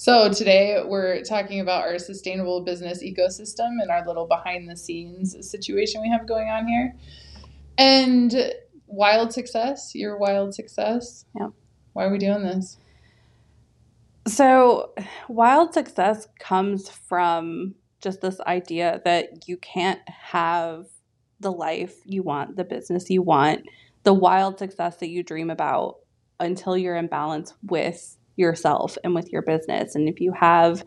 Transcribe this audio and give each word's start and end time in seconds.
So, 0.00 0.32
today 0.32 0.80
we're 0.86 1.24
talking 1.24 1.58
about 1.58 1.82
our 1.82 1.98
sustainable 1.98 2.60
business 2.60 3.02
ecosystem 3.02 3.82
and 3.82 3.90
our 3.90 4.06
little 4.06 4.28
behind 4.28 4.70
the 4.70 4.76
scenes 4.76 5.34
situation 5.50 6.00
we 6.00 6.08
have 6.08 6.24
going 6.24 6.48
on 6.48 6.68
here. 6.68 6.94
And 7.76 8.52
wild 8.86 9.32
success, 9.32 9.96
your 9.96 10.16
wild 10.16 10.54
success. 10.54 11.24
Yeah. 11.34 11.48
Why 11.94 12.04
are 12.04 12.12
we 12.12 12.18
doing 12.18 12.44
this? 12.44 12.78
So, 14.28 14.94
wild 15.28 15.74
success 15.74 16.28
comes 16.38 16.88
from 16.88 17.74
just 18.00 18.20
this 18.20 18.40
idea 18.42 19.02
that 19.04 19.48
you 19.48 19.56
can't 19.56 20.08
have 20.08 20.86
the 21.40 21.50
life 21.50 21.96
you 22.04 22.22
want, 22.22 22.54
the 22.54 22.62
business 22.62 23.10
you 23.10 23.22
want, 23.22 23.62
the 24.04 24.14
wild 24.14 24.60
success 24.60 24.98
that 24.98 25.08
you 25.08 25.24
dream 25.24 25.50
about 25.50 25.96
until 26.38 26.78
you're 26.78 26.94
in 26.94 27.08
balance 27.08 27.54
with 27.64 28.17
yourself 28.38 28.96
and 29.04 29.14
with 29.14 29.30
your 29.32 29.42
business. 29.42 29.94
And 29.94 30.08
if 30.08 30.20
you 30.20 30.32
have 30.32 30.84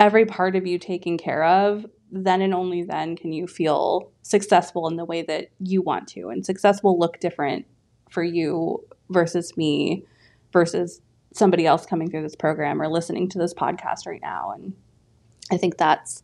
every 0.00 0.26
part 0.26 0.56
of 0.56 0.66
you 0.66 0.78
taken 0.78 1.16
care 1.16 1.44
of, 1.44 1.86
then 2.10 2.42
and 2.42 2.54
only 2.54 2.82
then 2.82 3.16
can 3.16 3.32
you 3.32 3.46
feel 3.46 4.10
successful 4.22 4.88
in 4.88 4.96
the 4.96 5.04
way 5.04 5.22
that 5.22 5.48
you 5.58 5.82
want 5.82 6.08
to. 6.08 6.28
And 6.28 6.44
success 6.44 6.82
will 6.82 6.98
look 6.98 7.20
different 7.20 7.66
for 8.10 8.22
you 8.22 8.84
versus 9.10 9.56
me 9.56 10.04
versus 10.52 11.00
somebody 11.32 11.66
else 11.66 11.84
coming 11.84 12.10
through 12.10 12.22
this 12.22 12.36
program 12.36 12.80
or 12.80 12.88
listening 12.88 13.28
to 13.28 13.38
this 13.38 13.52
podcast 13.52 14.06
right 14.06 14.22
now. 14.22 14.52
And 14.54 14.74
I 15.50 15.56
think 15.56 15.76
that's 15.76 16.22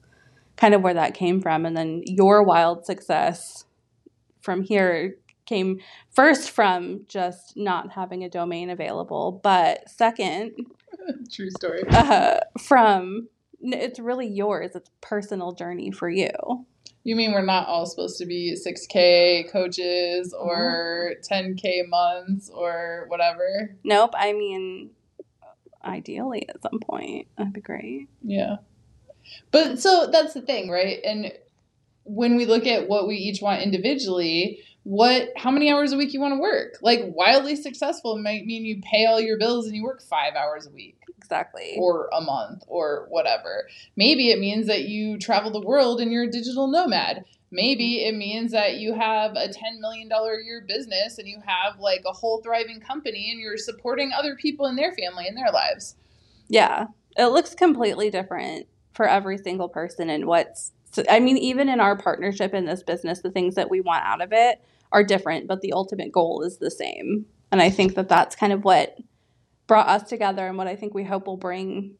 kind 0.56 0.74
of 0.74 0.82
where 0.82 0.94
that 0.94 1.14
came 1.14 1.40
from. 1.40 1.66
And 1.66 1.76
then 1.76 2.02
your 2.06 2.42
wild 2.42 2.86
success 2.86 3.64
from 4.40 4.62
here 4.62 5.16
came 5.50 5.80
first 6.10 6.50
from 6.50 7.04
just 7.08 7.56
not 7.56 7.92
having 7.92 8.22
a 8.24 8.30
domain 8.30 8.70
available, 8.70 9.40
but 9.42 9.86
second, 9.90 10.52
true 11.32 11.50
story, 11.50 11.82
uh, 11.90 12.38
from 12.58 13.28
it's 13.60 13.98
really 13.98 14.28
yours. 14.28 14.70
It's 14.74 14.88
personal 15.00 15.52
journey 15.52 15.90
for 15.90 16.08
you. 16.08 16.30
You 17.02 17.16
mean 17.16 17.32
we're 17.32 17.44
not 17.44 17.66
all 17.66 17.84
supposed 17.84 18.18
to 18.18 18.26
be 18.26 18.56
6K 18.56 19.50
coaches 19.50 20.34
or 20.38 21.14
10K 21.28 21.88
months 21.88 22.50
or 22.50 23.06
whatever? 23.08 23.74
Nope. 23.82 24.12
I 24.14 24.32
mean, 24.32 24.90
ideally 25.84 26.48
at 26.48 26.62
some 26.62 26.78
point, 26.78 27.26
that'd 27.36 27.52
be 27.52 27.60
great. 27.60 28.08
Yeah. 28.22 28.56
But 29.50 29.80
so 29.80 30.08
that's 30.12 30.34
the 30.34 30.42
thing, 30.42 30.70
right? 30.70 30.98
And 31.04 31.32
when 32.04 32.36
we 32.36 32.46
look 32.46 32.66
at 32.66 32.88
what 32.88 33.08
we 33.08 33.16
each 33.16 33.40
want 33.40 33.62
individually, 33.62 34.60
what 34.84 35.28
how 35.36 35.50
many 35.50 35.70
hours 35.70 35.92
a 35.92 35.96
week 35.96 36.12
you 36.12 36.20
want 36.20 36.34
to 36.34 36.40
work. 36.40 36.78
Like 36.82 37.00
wildly 37.04 37.56
successful 37.56 38.18
might 38.18 38.46
mean 38.46 38.64
you 38.64 38.80
pay 38.82 39.06
all 39.06 39.20
your 39.20 39.38
bills 39.38 39.66
and 39.66 39.76
you 39.76 39.82
work 39.82 40.02
5 40.02 40.34
hours 40.34 40.66
a 40.66 40.70
week. 40.70 40.96
Exactly. 41.16 41.76
Or 41.78 42.08
a 42.12 42.20
month 42.20 42.64
or 42.66 43.06
whatever. 43.08 43.68
Maybe 43.94 44.30
it 44.30 44.38
means 44.38 44.66
that 44.66 44.84
you 44.84 45.18
travel 45.18 45.50
the 45.50 45.60
world 45.60 46.00
and 46.00 46.10
you're 46.10 46.24
a 46.24 46.30
digital 46.30 46.66
nomad. 46.66 47.24
Maybe 47.52 48.04
it 48.04 48.16
means 48.16 48.52
that 48.52 48.76
you 48.76 48.94
have 48.94 49.32
a 49.32 49.48
$10 49.48 49.80
million 49.80 50.10
a 50.10 50.44
year 50.44 50.64
business 50.66 51.18
and 51.18 51.28
you 51.28 51.40
have 51.44 51.78
like 51.78 52.02
a 52.06 52.12
whole 52.12 52.40
thriving 52.42 52.80
company 52.80 53.30
and 53.30 53.40
you're 53.40 53.56
supporting 53.56 54.12
other 54.12 54.36
people 54.36 54.66
in 54.66 54.76
their 54.76 54.92
family 54.92 55.26
and 55.26 55.36
their 55.36 55.50
lives. 55.50 55.96
Yeah. 56.48 56.86
It 57.16 57.26
looks 57.26 57.54
completely 57.54 58.10
different 58.10 58.66
for 58.94 59.08
every 59.08 59.38
single 59.38 59.68
person 59.68 60.10
and 60.10 60.26
what's 60.26 60.72
so, 60.90 61.04
I 61.08 61.20
mean, 61.20 61.38
even 61.38 61.68
in 61.68 61.80
our 61.80 61.96
partnership 61.96 62.52
in 62.52 62.64
this 62.64 62.82
business, 62.82 63.20
the 63.20 63.30
things 63.30 63.54
that 63.54 63.70
we 63.70 63.80
want 63.80 64.04
out 64.04 64.20
of 64.20 64.32
it 64.32 64.60
are 64.92 65.04
different, 65.04 65.46
but 65.46 65.60
the 65.60 65.72
ultimate 65.72 66.10
goal 66.10 66.42
is 66.42 66.58
the 66.58 66.70
same. 66.70 67.26
And 67.52 67.62
I 67.62 67.70
think 67.70 67.94
that 67.94 68.08
that's 68.08 68.34
kind 68.34 68.52
of 68.52 68.64
what 68.64 68.96
brought 69.66 69.88
us 69.88 70.08
together 70.08 70.46
and 70.46 70.58
what 70.58 70.66
I 70.66 70.74
think 70.74 70.94
we 70.94 71.04
hope 71.04 71.26
will 71.26 71.36
bring 71.36 71.94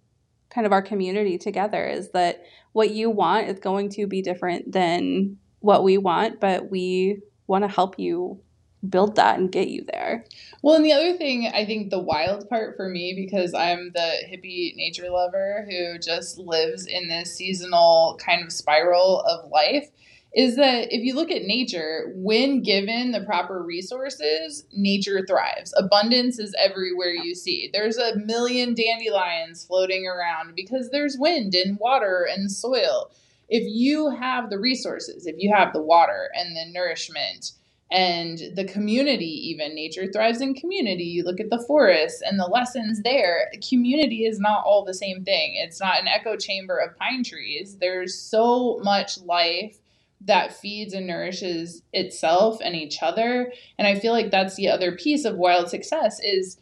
kind 0.51 0.67
of 0.67 0.73
our 0.73 0.83
community 0.83 1.39
together 1.39 1.87
is 1.87 2.11
that 2.11 2.43
what 2.73 2.91
you 2.91 3.09
want 3.11 3.49
is 3.49 3.61
going 3.61 3.91
to 3.91 4.09
be 4.09 4.23
different 4.23 4.73
than 4.73 5.37
what 5.61 5.85
we 5.85 5.97
want, 5.97 6.41
but 6.41 6.69
we 6.71 7.21
want 7.47 7.63
to 7.63 7.69
help 7.69 7.99
you 7.99 8.41
build 8.89 9.17
that 9.17 9.39
and 9.39 9.53
get 9.53 9.69
you 9.69 9.85
there. 9.93 10.25
Well, 10.63 10.77
and 10.77 10.85
the 10.85 10.93
other 10.93 11.17
thing, 11.17 11.51
I 11.53 11.65
think 11.65 11.91
the 11.91 11.99
wild 11.99 12.49
part 12.49 12.77
for 12.77 12.89
me, 12.89 13.15
because 13.15 13.55
I'm 13.55 13.93
the 13.95 14.13
hippie 14.29 14.75
nature 14.77 15.11
lover 15.11 15.67
who 15.69 15.99
just 15.99 16.39
lives 16.39 16.87
in 16.87 17.09
this 17.09 17.35
seasonal 17.35 18.19
kind 18.25 18.45
of 18.45 18.53
spiral 18.53 19.21
of 19.21 19.51
life, 19.51 19.89
is 20.33 20.57
that 20.57 20.93
if 20.93 21.03
you 21.03 21.15
look 21.15 21.31
at 21.31 21.43
nature, 21.43 22.13
when 22.15 22.63
given 22.63 23.11
the 23.11 23.23
proper 23.23 23.63
resources, 23.63 24.65
nature 24.73 25.25
thrives. 25.27 25.75
Abundance 25.77 26.39
is 26.39 26.55
everywhere 26.57 27.13
you 27.13 27.35
see. 27.35 27.69
There's 27.73 27.97
a 27.97 28.17
million 28.17 28.75
dandelions 28.75 29.65
floating 29.65 30.07
around 30.07 30.55
because 30.55 30.91
there's 30.91 31.17
wind 31.19 31.55
and 31.55 31.79
water 31.81 32.29
and 32.31 32.51
soil. 32.51 33.11
If 33.49 33.65
you 33.67 34.11
have 34.11 34.51
the 34.51 34.61
resources, 34.61 35.27
if 35.27 35.35
you 35.39 35.53
have 35.53 35.73
the 35.73 35.83
water 35.83 36.31
and 36.35 36.57
the 36.57 36.71
nourishment, 36.73 37.53
and 37.91 38.41
the 38.55 38.65
community 38.65 39.49
even 39.49 39.75
nature 39.75 40.11
thrives 40.11 40.41
in 40.41 40.55
community. 40.55 41.05
You 41.05 41.25
look 41.25 41.41
at 41.41 41.51
the 41.51 41.63
forests 41.67 42.23
and 42.25 42.39
the 42.39 42.47
lessons 42.47 43.03
there. 43.03 43.51
Community 43.69 44.25
is 44.25 44.39
not 44.39 44.65
all 44.65 44.85
the 44.85 44.95
same 44.95 45.25
thing. 45.25 45.55
It's 45.57 45.81
not 45.81 46.01
an 46.01 46.07
echo 46.07 46.37
chamber 46.37 46.79
of 46.79 46.97
pine 46.97 47.25
trees. 47.25 47.79
There's 47.81 48.15
so 48.15 48.79
much 48.85 49.21
life 49.21 49.79
that 50.21 50.55
feeds 50.55 50.93
and 50.93 51.07
nourishes 51.07 51.83
itself 51.93 52.59
and 52.63 52.77
each 52.77 53.03
other. 53.03 53.53
And 53.79 53.89
i 53.89 53.99
feel 53.99 54.13
like 54.13 54.31
that's 54.31 54.55
the 54.55 54.69
other 54.69 54.93
piece 54.93 55.25
of 55.25 55.37
wild 55.37 55.71
success 55.71 56.21
is 56.23 56.59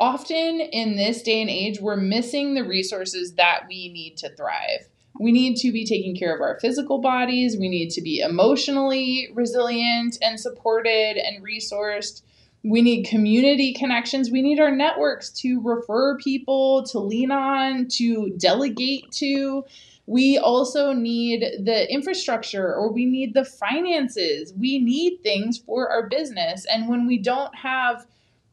often 0.00 0.60
in 0.60 0.96
this 0.96 1.22
day 1.22 1.40
and 1.40 1.50
age 1.50 1.80
we're 1.80 1.96
missing 1.96 2.54
the 2.54 2.62
resources 2.62 3.34
that 3.34 3.64
we 3.68 3.88
need 3.88 4.16
to 4.18 4.34
thrive 4.36 4.88
we 5.20 5.32
need 5.32 5.56
to 5.56 5.72
be 5.72 5.84
taking 5.84 6.16
care 6.16 6.34
of 6.34 6.40
our 6.40 6.58
physical 6.60 7.00
bodies. 7.00 7.56
We 7.58 7.68
need 7.68 7.90
to 7.90 8.02
be 8.02 8.20
emotionally 8.20 9.28
resilient 9.34 10.18
and 10.22 10.38
supported 10.38 11.16
and 11.16 11.44
resourced. 11.44 12.22
We 12.64 12.82
need 12.82 13.04
community 13.04 13.72
connections. 13.72 14.30
We 14.30 14.42
need 14.42 14.60
our 14.60 14.74
networks 14.74 15.30
to 15.40 15.60
refer 15.60 16.16
people, 16.18 16.84
to 16.86 16.98
lean 16.98 17.30
on, 17.30 17.88
to 17.92 18.30
delegate 18.36 19.10
to. 19.12 19.64
We 20.06 20.38
also 20.38 20.92
need 20.92 21.44
the 21.62 21.90
infrastructure 21.92 22.74
or 22.74 22.92
we 22.92 23.04
need 23.04 23.34
the 23.34 23.44
finances. 23.44 24.52
We 24.58 24.78
need 24.78 25.18
things 25.22 25.58
for 25.58 25.90
our 25.90 26.08
business. 26.08 26.64
And 26.64 26.88
when 26.88 27.06
we 27.06 27.18
don't 27.18 27.54
have 27.54 28.06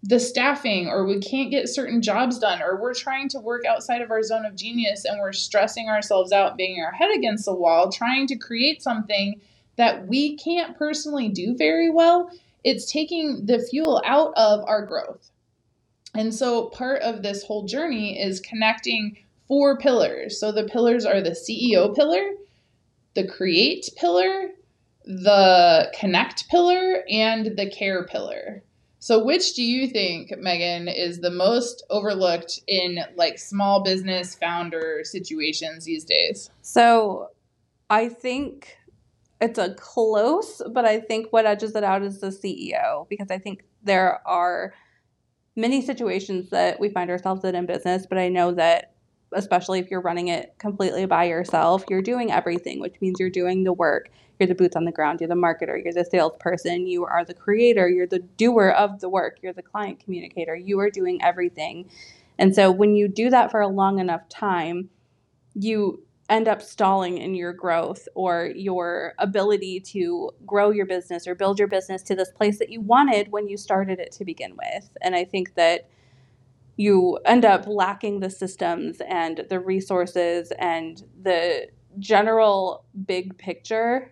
the 0.07 0.19
staffing 0.19 0.87
or 0.87 1.05
we 1.05 1.19
can't 1.19 1.49
get 1.49 1.67
certain 1.67 2.01
jobs 2.01 2.37
done 2.37 2.61
or 2.61 2.79
we're 2.79 2.93
trying 2.93 3.27
to 3.27 3.39
work 3.39 3.65
outside 3.65 4.01
of 4.01 4.11
our 4.11 4.21
zone 4.21 4.45
of 4.45 4.55
genius 4.55 5.03
and 5.03 5.19
we're 5.19 5.33
stressing 5.33 5.89
ourselves 5.89 6.31
out 6.31 6.57
banging 6.57 6.83
our 6.83 6.91
head 6.91 7.09
against 7.15 7.45
the 7.45 7.55
wall 7.55 7.91
trying 7.91 8.27
to 8.27 8.35
create 8.35 8.83
something 8.83 9.41
that 9.77 10.07
we 10.07 10.37
can't 10.37 10.77
personally 10.77 11.27
do 11.27 11.55
very 11.57 11.89
well 11.89 12.29
it's 12.65 12.91
taking 12.91 13.45
the 13.45 13.59
fuel 13.59 14.01
out 14.05 14.33
of 14.35 14.65
our 14.67 14.85
growth. 14.85 15.29
And 16.15 16.33
so 16.33 16.65
part 16.69 17.01
of 17.03 17.21
this 17.21 17.43
whole 17.43 17.65
journey 17.65 18.19
is 18.19 18.39
connecting 18.39 19.17
four 19.47 19.77
pillars. 19.77 20.39
So 20.39 20.51
the 20.51 20.63
pillars 20.63 21.05
are 21.05 21.21
the 21.21 21.31
ceo 21.31 21.95
pillar 21.95 22.23
the 23.13 23.27
create 23.27 23.89
pillar 23.95 24.49
the 25.05 25.91
connect 25.97 26.49
pillar 26.49 27.03
and 27.09 27.55
the 27.57 27.69
care 27.69 28.03
pillar 28.05 28.63
so, 29.05 29.23
which 29.23 29.53
do 29.53 29.61
you 29.61 29.87
think, 29.87 30.35
Megan, 30.35 30.87
is 30.87 31.19
the 31.19 31.29
most 31.29 31.85
overlooked 31.91 32.61
in 32.67 32.97
like 33.15 33.37
small 33.37 33.83
business 33.83 34.33
founder 34.33 35.01
situations 35.03 35.85
these 35.85 36.03
days? 36.03 36.49
So, 36.63 37.27
I 37.87 38.09
think 38.09 38.75
it's 39.39 39.59
a 39.59 39.75
close, 39.75 40.59
but 40.71 40.85
I 40.85 40.99
think 40.99 41.27
what 41.31 41.45
edges 41.45 41.75
it 41.75 41.83
out 41.83 42.01
is 42.01 42.19
the 42.19 42.29
CEO 42.29 43.07
because 43.07 43.29
I 43.29 43.37
think 43.37 43.63
there 43.83 44.27
are 44.27 44.73
many 45.55 45.83
situations 45.83 46.49
that 46.49 46.79
we 46.79 46.89
find 46.89 47.11
ourselves 47.11 47.45
in 47.45 47.53
in 47.53 47.67
business, 47.67 48.07
but 48.07 48.17
I 48.17 48.29
know 48.29 48.53
that 48.53 48.94
especially 49.35 49.79
if 49.79 49.91
you're 49.91 50.01
running 50.01 50.29
it 50.29 50.55
completely 50.57 51.05
by 51.05 51.25
yourself, 51.25 51.83
you're 51.89 52.01
doing 52.01 52.31
everything, 52.31 52.79
which 52.79 52.95
means 53.01 53.19
you're 53.19 53.29
doing 53.29 53.63
the 53.63 53.73
work. 53.73 54.09
You're 54.39 54.47
the 54.47 54.55
boots 54.55 54.75
on 54.75 54.83
the 54.83 54.91
ground, 54.91 55.21
you're 55.21 55.29
the 55.29 55.35
marketer, 55.35 55.81
you're 55.81 55.93
the 55.93 56.03
salesperson, 56.03 56.87
you 56.87 57.05
are 57.05 57.23
the 57.23 57.33
creator, 57.33 57.87
you're 57.87 58.07
the 58.07 58.19
doer 58.19 58.69
of 58.69 58.99
the 58.99 59.07
work, 59.07 59.37
you're 59.41 59.53
the 59.53 59.61
client 59.61 60.01
communicator, 60.01 60.55
you 60.55 60.79
are 60.79 60.89
doing 60.89 61.21
everything. 61.23 61.89
And 62.37 62.53
so 62.53 62.69
when 62.69 62.95
you 62.95 63.07
do 63.07 63.29
that 63.29 63.49
for 63.49 63.61
a 63.61 63.67
long 63.67 63.99
enough 63.99 64.27
time, 64.27 64.89
you 65.53 66.03
end 66.29 66.47
up 66.47 66.61
stalling 66.61 67.17
in 67.17 67.35
your 67.35 67.53
growth 67.53 68.07
or 68.15 68.51
your 68.55 69.13
ability 69.19 69.79
to 69.79 70.31
grow 70.45 70.71
your 70.71 70.85
business 70.85 71.27
or 71.27 71.35
build 71.35 71.59
your 71.59 71.67
business 71.67 72.01
to 72.01 72.15
this 72.15 72.31
place 72.31 72.59
that 72.59 72.69
you 72.69 72.81
wanted 72.81 73.31
when 73.31 73.47
you 73.47 73.55
started 73.55 73.99
it 73.99 74.11
to 74.11 74.25
begin 74.25 74.57
with. 74.57 74.89
And 75.01 75.15
I 75.15 75.23
think 75.23 75.53
that 75.55 75.87
you 76.77 77.19
end 77.25 77.45
up 77.45 77.67
lacking 77.67 78.19
the 78.19 78.29
systems 78.29 79.01
and 79.07 79.45
the 79.49 79.59
resources 79.59 80.51
and 80.59 81.03
the 81.23 81.67
general 81.99 82.85
big 83.05 83.37
picture 83.37 84.11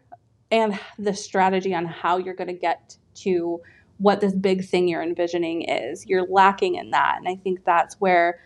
and 0.51 0.79
the 0.97 1.13
strategy 1.13 1.73
on 1.73 1.85
how 1.85 2.17
you're 2.17 2.35
going 2.35 2.47
to 2.47 2.53
get 2.53 2.97
to 3.15 3.61
what 3.97 4.21
this 4.21 4.33
big 4.33 4.65
thing 4.65 4.87
you're 4.87 5.01
envisioning 5.03 5.63
is. 5.63 6.05
You're 6.07 6.27
lacking 6.27 6.75
in 6.75 6.91
that. 6.91 7.15
And 7.17 7.27
I 7.27 7.35
think 7.35 7.63
that's 7.65 7.95
where 7.99 8.39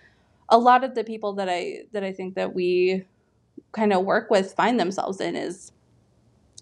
a 0.50 0.58
lot 0.58 0.84
of 0.84 0.96
the 0.96 1.04
people 1.04 1.34
that 1.34 1.50
I 1.50 1.82
that 1.92 2.04
I 2.04 2.12
think 2.12 2.36
that 2.36 2.54
we 2.56 3.06
kind 3.72 3.94
of 3.94 4.06
work 4.06 4.30
with 4.30 4.54
find 4.54 4.80
themselves 4.80 5.20
in 5.20 5.36
is 5.36 5.72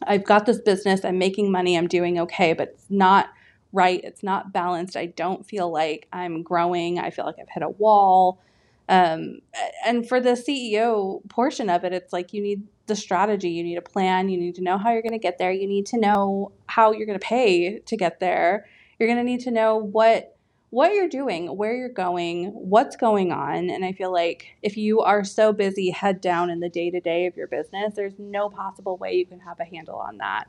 I've 0.04 0.26
got 0.26 0.46
this 0.46 0.60
business, 0.60 1.06
I'm 1.06 1.18
making 1.18 1.52
money, 1.52 1.78
I'm 1.78 1.88
doing 1.88 2.20
okay, 2.20 2.54
but 2.54 2.70
it's 2.70 2.88
not 2.90 3.30
right, 3.76 4.02
it's 4.04 4.24
not 4.24 4.54
balanced. 4.54 4.98
I 4.98 5.08
don't 5.08 5.46
feel 5.46 5.72
like 5.72 6.08
I'm 6.14 6.42
growing. 6.44 6.98
I 6.98 7.10
feel 7.12 7.26
like 7.26 7.36
I've 7.40 7.50
hit 7.50 7.64
a 7.64 7.70
wall. 7.70 8.42
Um, 8.88 9.40
and 9.86 10.08
for 10.08 10.22
the 10.22 10.32
CEO 10.32 11.28
portion 11.30 11.70
of 11.70 11.84
it, 11.84 11.94
it's 11.94 12.14
like 12.14 12.34
you 12.34 12.42
need 12.42 12.64
the 12.88 12.96
strategy, 12.96 13.50
you 13.50 13.64
need 13.64 13.78
a 13.78 13.82
plan, 13.82 14.30
you 14.30 14.40
need 14.40 14.56
to 14.56 14.62
know 14.62 14.78
how 14.78 14.92
you're 14.92 15.02
going 15.02 15.12
to 15.12 15.20
get 15.20 15.40
there, 15.40 15.52
you 15.52 15.68
need 15.68 15.88
to 15.88 16.00
know 16.00 16.52
how 16.68 16.92
you're 16.92 17.08
going 17.08 17.20
to 17.20 17.26
pay 17.26 17.80
to 17.80 17.98
get 17.98 18.20
there. 18.20 18.68
You're 19.00 19.08
going 19.10 19.18
to 19.18 19.24
need 19.24 19.42
to 19.42 19.52
know 19.52 19.76
what 19.78 20.32
what 20.72 20.94
you're 20.94 21.08
doing, 21.08 21.48
where 21.56 21.74
you're 21.74 21.88
going, 21.88 22.48
what's 22.48 22.98
going 22.98 23.32
on. 23.32 23.70
And 23.70 23.86
I 23.86 23.94
feel 23.94 24.12
like 24.12 24.58
if 24.62 24.76
you 24.76 25.00
are 25.02 25.24
so 25.24 25.54
busy 25.54 25.90
head 25.90 26.20
down 26.20 26.50
in 26.50 26.60
the 26.60 26.68
day 26.70 26.92
to 26.92 27.00
day 27.00 27.28
of 27.28 27.38
your 27.38 27.48
business, 27.48 27.94
there's 27.96 28.20
no 28.20 28.50
possible 28.50 28.98
way 28.98 29.14
you 29.14 29.26
can 29.26 29.40
have 29.40 29.60
a 29.62 29.64
handle 29.64 29.96
on 29.98 30.18
that. 30.18 30.46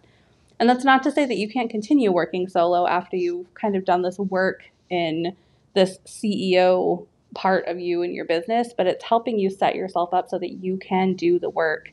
And 0.58 0.68
that's 0.68 0.84
not 0.84 1.02
to 1.02 1.12
say 1.12 1.26
that 1.26 1.36
you 1.36 1.48
can't 1.48 1.70
continue 1.70 2.12
working 2.12 2.48
solo 2.48 2.86
after 2.86 3.16
you've 3.16 3.52
kind 3.54 3.76
of 3.76 3.84
done 3.84 4.02
this 4.02 4.18
work 4.18 4.64
in 4.88 5.36
this 5.74 5.98
CEO 6.06 7.06
part 7.34 7.66
of 7.66 7.78
you 7.78 8.02
and 8.02 8.14
your 8.14 8.24
business, 8.24 8.72
but 8.76 8.86
it's 8.86 9.04
helping 9.04 9.38
you 9.38 9.50
set 9.50 9.74
yourself 9.74 10.14
up 10.14 10.30
so 10.30 10.38
that 10.38 10.52
you 10.52 10.78
can 10.78 11.14
do 11.14 11.38
the 11.38 11.50
work 11.50 11.92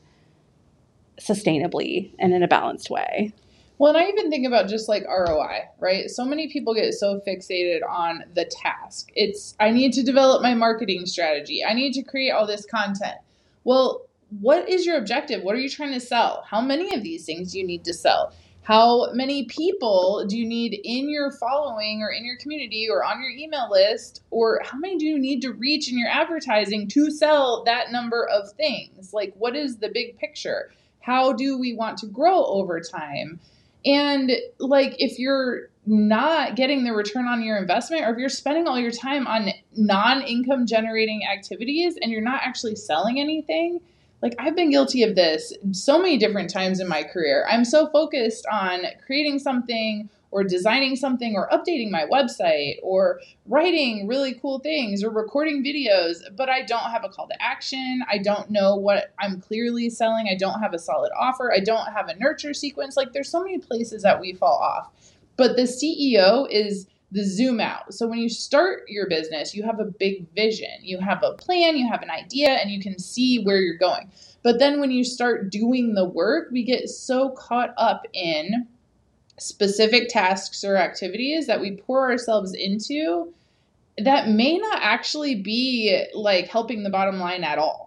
sustainably 1.20 2.12
and 2.18 2.32
in 2.32 2.42
a 2.42 2.48
balanced 2.48 2.90
way. 2.90 3.32
Well, 3.76 3.94
and 3.94 4.02
I 4.02 4.08
even 4.08 4.30
think 4.30 4.46
about 4.46 4.68
just 4.68 4.88
like 4.88 5.04
ROI, 5.06 5.68
right? 5.80 6.08
So 6.08 6.24
many 6.24 6.48
people 6.48 6.74
get 6.74 6.94
so 6.94 7.20
fixated 7.26 7.80
on 7.88 8.24
the 8.34 8.44
task. 8.44 9.10
It's, 9.14 9.54
I 9.58 9.70
need 9.70 9.92
to 9.94 10.02
develop 10.02 10.42
my 10.42 10.54
marketing 10.54 11.06
strategy, 11.06 11.62
I 11.64 11.74
need 11.74 11.92
to 11.94 12.02
create 12.02 12.30
all 12.30 12.46
this 12.46 12.64
content. 12.64 13.16
Well, 13.64 14.06
what 14.40 14.68
is 14.68 14.86
your 14.86 14.96
objective? 14.96 15.42
What 15.42 15.54
are 15.54 15.60
you 15.60 15.68
trying 15.68 15.92
to 15.92 16.00
sell? 16.00 16.44
How 16.48 16.60
many 16.60 16.94
of 16.94 17.02
these 17.02 17.24
things 17.24 17.52
do 17.52 17.58
you 17.58 17.66
need 17.66 17.84
to 17.84 17.94
sell? 17.94 18.32
How 18.64 19.12
many 19.12 19.44
people 19.44 20.24
do 20.26 20.38
you 20.38 20.46
need 20.46 20.80
in 20.84 21.10
your 21.10 21.30
following 21.32 22.00
or 22.00 22.10
in 22.10 22.24
your 22.24 22.38
community 22.38 22.88
or 22.90 23.04
on 23.04 23.20
your 23.20 23.30
email 23.30 23.68
list? 23.70 24.22
Or 24.30 24.62
how 24.64 24.78
many 24.78 24.96
do 24.96 25.04
you 25.04 25.18
need 25.18 25.42
to 25.42 25.52
reach 25.52 25.92
in 25.92 25.98
your 25.98 26.08
advertising 26.08 26.88
to 26.88 27.10
sell 27.10 27.62
that 27.64 27.92
number 27.92 28.26
of 28.26 28.50
things? 28.52 29.12
Like, 29.12 29.34
what 29.36 29.54
is 29.54 29.76
the 29.76 29.90
big 29.90 30.16
picture? 30.16 30.72
How 31.00 31.34
do 31.34 31.58
we 31.58 31.74
want 31.74 31.98
to 31.98 32.06
grow 32.06 32.42
over 32.42 32.80
time? 32.80 33.38
And 33.84 34.32
like, 34.58 34.94
if 34.98 35.18
you're 35.18 35.68
not 35.84 36.56
getting 36.56 36.84
the 36.84 36.94
return 36.94 37.26
on 37.26 37.42
your 37.42 37.58
investment, 37.58 38.06
or 38.06 38.12
if 38.12 38.18
you're 38.18 38.30
spending 38.30 38.66
all 38.66 38.78
your 38.78 38.90
time 38.90 39.26
on 39.26 39.50
non 39.76 40.22
income 40.22 40.66
generating 40.66 41.20
activities 41.30 41.98
and 42.00 42.10
you're 42.10 42.22
not 42.22 42.40
actually 42.42 42.76
selling 42.76 43.20
anything, 43.20 43.80
like 44.24 44.34
I've 44.38 44.56
been 44.56 44.70
guilty 44.70 45.02
of 45.02 45.14
this 45.14 45.52
so 45.72 45.98
many 45.98 46.16
different 46.16 46.48
times 46.48 46.80
in 46.80 46.88
my 46.88 47.02
career. 47.02 47.46
I'm 47.46 47.64
so 47.64 47.88
focused 47.88 48.46
on 48.50 48.86
creating 49.04 49.38
something 49.38 50.08
or 50.30 50.42
designing 50.42 50.96
something 50.96 51.36
or 51.36 51.46
updating 51.50 51.90
my 51.90 52.06
website 52.10 52.76
or 52.82 53.20
writing 53.46 54.08
really 54.08 54.32
cool 54.40 54.60
things 54.60 55.04
or 55.04 55.10
recording 55.10 55.62
videos, 55.62 56.22
but 56.34 56.48
I 56.48 56.62
don't 56.62 56.90
have 56.90 57.04
a 57.04 57.10
call 57.10 57.28
to 57.28 57.40
action. 57.40 58.02
I 58.10 58.16
don't 58.16 58.50
know 58.50 58.74
what 58.76 59.12
I'm 59.18 59.42
clearly 59.42 59.90
selling. 59.90 60.26
I 60.28 60.36
don't 60.36 60.58
have 60.58 60.72
a 60.72 60.78
solid 60.78 61.12
offer. 61.16 61.52
I 61.52 61.60
don't 61.60 61.92
have 61.92 62.08
a 62.08 62.16
nurture 62.16 62.54
sequence. 62.54 62.96
Like 62.96 63.12
there's 63.12 63.28
so 63.28 63.44
many 63.44 63.58
places 63.58 64.02
that 64.04 64.18
we 64.18 64.32
fall 64.32 64.56
off. 64.56 64.90
But 65.36 65.56
the 65.56 65.64
CEO 65.64 66.50
is 66.50 66.86
the 67.12 67.24
zoom 67.24 67.60
out. 67.60 67.94
So 67.94 68.08
when 68.08 68.18
you 68.18 68.28
start 68.28 68.84
your 68.88 69.08
business, 69.08 69.54
you 69.54 69.62
have 69.62 69.78
a 69.78 69.84
big 69.84 70.26
vision, 70.34 70.70
you 70.82 70.98
have 70.98 71.22
a 71.22 71.34
plan, 71.34 71.76
you 71.76 71.88
have 71.88 72.02
an 72.02 72.10
idea, 72.10 72.50
and 72.50 72.70
you 72.70 72.80
can 72.80 72.98
see 72.98 73.42
where 73.42 73.58
you're 73.58 73.78
going. 73.78 74.10
But 74.42 74.58
then 74.58 74.80
when 74.80 74.90
you 74.90 75.04
start 75.04 75.50
doing 75.50 75.94
the 75.94 76.04
work, 76.04 76.48
we 76.50 76.64
get 76.64 76.88
so 76.88 77.30
caught 77.30 77.72
up 77.78 78.06
in 78.12 78.66
specific 79.38 80.08
tasks 80.08 80.64
or 80.64 80.76
activities 80.76 81.46
that 81.46 81.60
we 81.60 81.76
pour 81.76 82.10
ourselves 82.10 82.54
into 82.54 83.32
that 83.98 84.28
may 84.28 84.58
not 84.58 84.78
actually 84.80 85.36
be 85.36 86.04
like 86.14 86.48
helping 86.48 86.82
the 86.82 86.90
bottom 86.90 87.20
line 87.20 87.44
at 87.44 87.58
all 87.58 87.83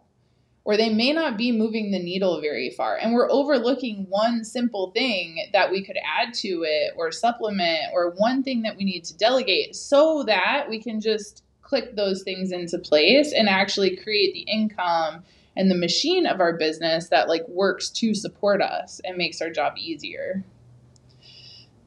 or 0.68 0.76
they 0.76 0.94
may 0.94 1.14
not 1.14 1.38
be 1.38 1.50
moving 1.50 1.92
the 1.92 1.98
needle 2.00 2.42
very 2.42 2.70
far 2.70 2.98
and 2.98 3.14
we're 3.14 3.32
overlooking 3.32 4.06
one 4.10 4.44
simple 4.44 4.92
thing 4.92 5.48
that 5.54 5.72
we 5.72 5.82
could 5.82 5.96
add 6.06 6.34
to 6.34 6.64
it 6.68 6.94
or 6.98 7.10
supplement 7.10 7.86
or 7.94 8.12
one 8.18 8.44
thing 8.44 8.62
that 8.64 8.76
we 8.76 8.84
need 8.84 9.06
to 9.06 9.16
delegate 9.16 9.74
so 9.76 10.24
that 10.24 10.68
we 10.70 10.78
can 10.82 11.00
just 11.00 11.44
click 11.62 11.96
those 11.96 12.22
things 12.24 12.52
into 12.52 12.78
place 12.78 13.32
and 13.32 13.48
actually 13.48 13.96
create 13.96 14.34
the 14.34 14.52
income 14.52 15.24
and 15.56 15.72
the 15.72 15.76
machine 15.76 16.26
of 16.26 16.42
our 16.42 16.58
business 16.58 17.08
that 17.08 17.30
like 17.30 17.48
works 17.48 17.90
to 17.90 18.14
support 18.14 18.62
us 18.62 19.00
and 19.06 19.16
makes 19.16 19.42
our 19.42 19.50
job 19.50 19.74
easier 19.78 20.44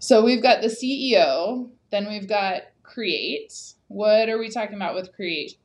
so 0.03 0.25
we've 0.25 0.43
got 0.43 0.63
the 0.63 0.69
CEO, 0.69 1.69
then 1.91 2.09
we've 2.09 2.27
got 2.27 2.63
create. 2.83 3.75
What 3.89 4.31
are 4.31 4.39
we 4.39 4.49
talking 4.49 4.75
about 4.75 4.95
with 4.95 5.15
create? 5.15 5.59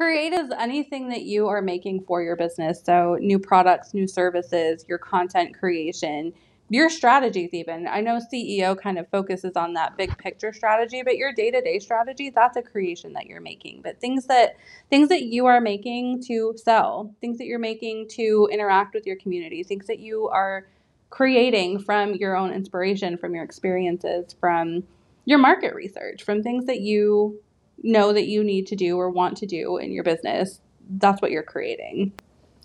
Create 0.00 0.32
is 0.32 0.50
anything 0.58 1.10
that 1.10 1.24
you 1.24 1.48
are 1.48 1.60
making 1.60 2.02
for 2.04 2.22
your 2.22 2.34
business. 2.34 2.80
So, 2.82 3.18
new 3.20 3.38
products, 3.38 3.92
new 3.92 4.08
services, 4.08 4.86
your 4.88 4.96
content 4.96 5.58
creation, 5.58 6.32
your 6.70 6.88
strategies, 6.88 7.52
even. 7.52 7.86
I 7.86 8.00
know 8.00 8.18
CEO 8.18 8.80
kind 8.80 8.98
of 8.98 9.06
focuses 9.10 9.56
on 9.56 9.74
that 9.74 9.98
big 9.98 10.16
picture 10.16 10.54
strategy, 10.54 11.02
but 11.02 11.18
your 11.18 11.34
day 11.34 11.50
to 11.50 11.60
day 11.60 11.78
strategy, 11.80 12.30
that's 12.30 12.56
a 12.56 12.62
creation 12.62 13.12
that 13.12 13.26
you're 13.26 13.42
making. 13.42 13.82
But 13.82 14.00
things 14.00 14.24
that 14.28 14.56
things 14.88 15.10
that 15.10 15.24
you 15.24 15.44
are 15.44 15.60
making 15.60 16.22
to 16.28 16.54
sell, 16.56 17.14
things 17.20 17.36
that 17.36 17.44
you're 17.44 17.58
making 17.58 18.08
to 18.12 18.48
interact 18.50 18.94
with 18.94 19.06
your 19.06 19.16
community, 19.16 19.62
things 19.64 19.86
that 19.86 19.98
you 19.98 20.28
are 20.28 20.66
creating 21.10 21.78
from 21.78 22.14
your 22.14 22.38
own 22.38 22.52
inspiration, 22.54 23.18
from 23.18 23.34
your 23.34 23.44
experiences, 23.44 24.34
from 24.40 24.82
your 25.26 25.38
market 25.38 25.74
research, 25.74 26.22
from 26.22 26.42
things 26.42 26.64
that 26.64 26.80
you 26.80 27.38
know 27.82 28.12
that 28.12 28.26
you 28.26 28.44
need 28.44 28.66
to 28.68 28.76
do 28.76 28.96
or 28.98 29.10
want 29.10 29.36
to 29.38 29.46
do 29.46 29.78
in 29.78 29.92
your 29.92 30.04
business. 30.04 30.60
That's 30.88 31.22
what 31.22 31.30
you're 31.30 31.42
creating. 31.42 32.12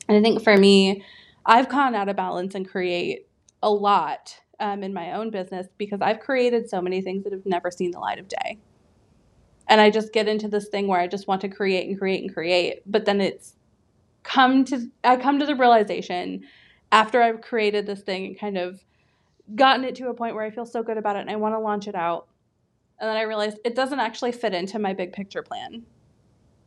And 0.07 0.17
I 0.17 0.21
think 0.21 0.43
for 0.43 0.57
me, 0.57 1.03
I've 1.45 1.69
gone 1.69 1.95
out 1.95 2.09
of 2.09 2.15
balance 2.15 2.55
and 2.55 2.67
create 2.67 3.27
a 3.61 3.69
lot 3.69 4.37
um, 4.59 4.83
in 4.83 4.93
my 4.93 5.13
own 5.13 5.29
business 5.29 5.67
because 5.77 6.01
I've 6.01 6.19
created 6.19 6.69
so 6.69 6.81
many 6.81 7.01
things 7.01 7.23
that 7.23 7.33
have 7.33 7.45
never 7.45 7.71
seen 7.71 7.91
the 7.91 7.99
light 7.99 8.19
of 8.19 8.27
day. 8.27 8.59
And 9.67 9.81
I 9.81 9.89
just 9.89 10.13
get 10.13 10.27
into 10.27 10.47
this 10.47 10.67
thing 10.67 10.87
where 10.87 10.99
I 10.99 11.07
just 11.07 11.27
want 11.27 11.41
to 11.41 11.49
create 11.49 11.87
and 11.87 11.97
create 11.97 12.21
and 12.21 12.33
create, 12.33 12.81
but 12.85 13.05
then 13.05 13.19
it's 13.19 13.55
come 14.23 14.65
to 14.65 14.89
I 15.03 15.17
come 15.17 15.39
to 15.39 15.45
the 15.45 15.55
realization 15.55 16.43
after 16.91 17.21
I've 17.21 17.41
created 17.41 17.85
this 17.85 18.01
thing 18.01 18.25
and 18.25 18.39
kind 18.39 18.57
of 18.57 18.83
gotten 19.55 19.83
it 19.83 19.95
to 19.95 20.09
a 20.09 20.13
point 20.13 20.35
where 20.35 20.43
I 20.43 20.49
feel 20.49 20.65
so 20.65 20.83
good 20.83 20.97
about 20.97 21.15
it 21.15 21.19
and 21.21 21.29
I 21.29 21.35
want 21.35 21.55
to 21.55 21.59
launch 21.59 21.87
it 21.87 21.95
out. 21.95 22.27
And 22.99 23.09
then 23.09 23.17
I 23.17 23.23
realized 23.23 23.57
it 23.65 23.75
doesn't 23.75 23.99
actually 23.99 24.31
fit 24.31 24.53
into 24.53 24.79
my 24.79 24.93
big 24.93 25.13
picture 25.13 25.43
plan. 25.43 25.83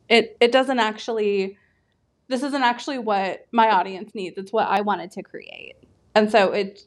It 0.07 0.37
it 0.39 0.51
doesn't 0.51 0.79
actually 0.79 1.57
this 2.27 2.43
isn't 2.43 2.63
actually 2.63 2.99
what 2.99 3.47
my 3.51 3.71
audience 3.71 4.13
needs. 4.13 4.37
It's 4.37 4.53
what 4.53 4.67
I 4.67 4.81
wanted 4.81 5.11
to 5.11 5.23
create. 5.23 5.75
And 6.15 6.31
so 6.31 6.51
it 6.51 6.81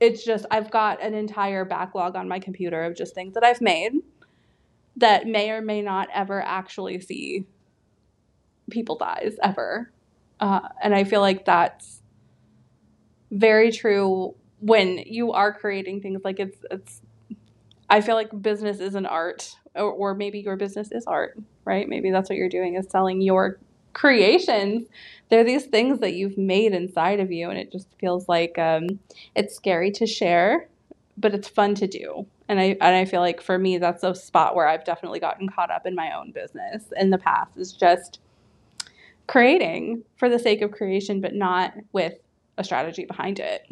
it's 0.00 0.24
just 0.24 0.46
I've 0.50 0.70
got 0.70 1.02
an 1.02 1.14
entire 1.14 1.64
backlog 1.64 2.16
on 2.16 2.28
my 2.28 2.38
computer 2.38 2.82
of 2.84 2.96
just 2.96 3.14
things 3.14 3.34
that 3.34 3.44
I've 3.44 3.60
made 3.60 3.92
that 4.96 5.26
may 5.26 5.50
or 5.50 5.62
may 5.62 5.82
not 5.82 6.08
ever 6.12 6.42
actually 6.42 7.00
see 7.00 7.46
people's 8.70 9.02
eyes 9.02 9.36
ever. 9.42 9.92
Uh, 10.40 10.68
and 10.82 10.94
I 10.94 11.04
feel 11.04 11.20
like 11.20 11.44
that's 11.44 12.00
very 13.30 13.70
true 13.70 14.34
when 14.60 14.98
you 14.98 15.32
are 15.32 15.52
creating 15.52 16.00
things 16.00 16.20
like 16.24 16.40
it's 16.40 16.58
it's 16.70 17.02
I 17.90 18.00
feel 18.00 18.14
like 18.14 18.42
business 18.42 18.80
is 18.80 18.94
an 18.94 19.06
art 19.06 19.56
or, 19.74 19.90
or 19.90 20.14
maybe 20.14 20.40
your 20.40 20.56
business 20.56 20.90
is 20.92 21.04
art, 21.06 21.36
right? 21.64 21.88
Maybe 21.88 22.10
that's 22.10 22.30
what 22.30 22.36
you're 22.38 22.48
doing 22.48 22.76
is 22.76 22.88
selling 22.88 23.20
your 23.20 23.58
creations. 23.92 24.88
They're 25.28 25.44
these 25.44 25.66
things 25.66 25.98
that 26.00 26.14
you've 26.14 26.38
made 26.38 26.72
inside 26.72 27.20
of 27.20 27.32
you 27.32 27.50
and 27.50 27.58
it 27.58 27.72
just 27.72 27.88
feels 27.98 28.28
like 28.28 28.58
um, 28.58 29.00
it's 29.34 29.56
scary 29.56 29.90
to 29.92 30.06
share, 30.06 30.68
but 31.18 31.34
it's 31.34 31.48
fun 31.48 31.74
to 31.76 31.88
do. 31.88 32.26
And 32.48 32.60
I 32.60 32.76
and 32.80 32.96
I 32.96 33.04
feel 33.04 33.20
like 33.20 33.40
for 33.40 33.58
me 33.58 33.78
that's 33.78 34.02
a 34.04 34.14
spot 34.14 34.54
where 34.56 34.68
I've 34.68 34.84
definitely 34.84 35.20
gotten 35.20 35.48
caught 35.48 35.70
up 35.70 35.86
in 35.86 35.94
my 35.94 36.16
own 36.16 36.32
business 36.32 36.84
in 36.96 37.10
the 37.10 37.18
past 37.18 37.56
is 37.56 37.72
just 37.72 38.20
creating 39.28 40.02
for 40.16 40.28
the 40.28 40.38
sake 40.38 40.60
of 40.62 40.72
creation 40.72 41.20
but 41.20 41.34
not 41.34 41.74
with 41.92 42.14
a 42.58 42.64
strategy 42.64 43.04
behind 43.04 43.38
it. 43.40 43.66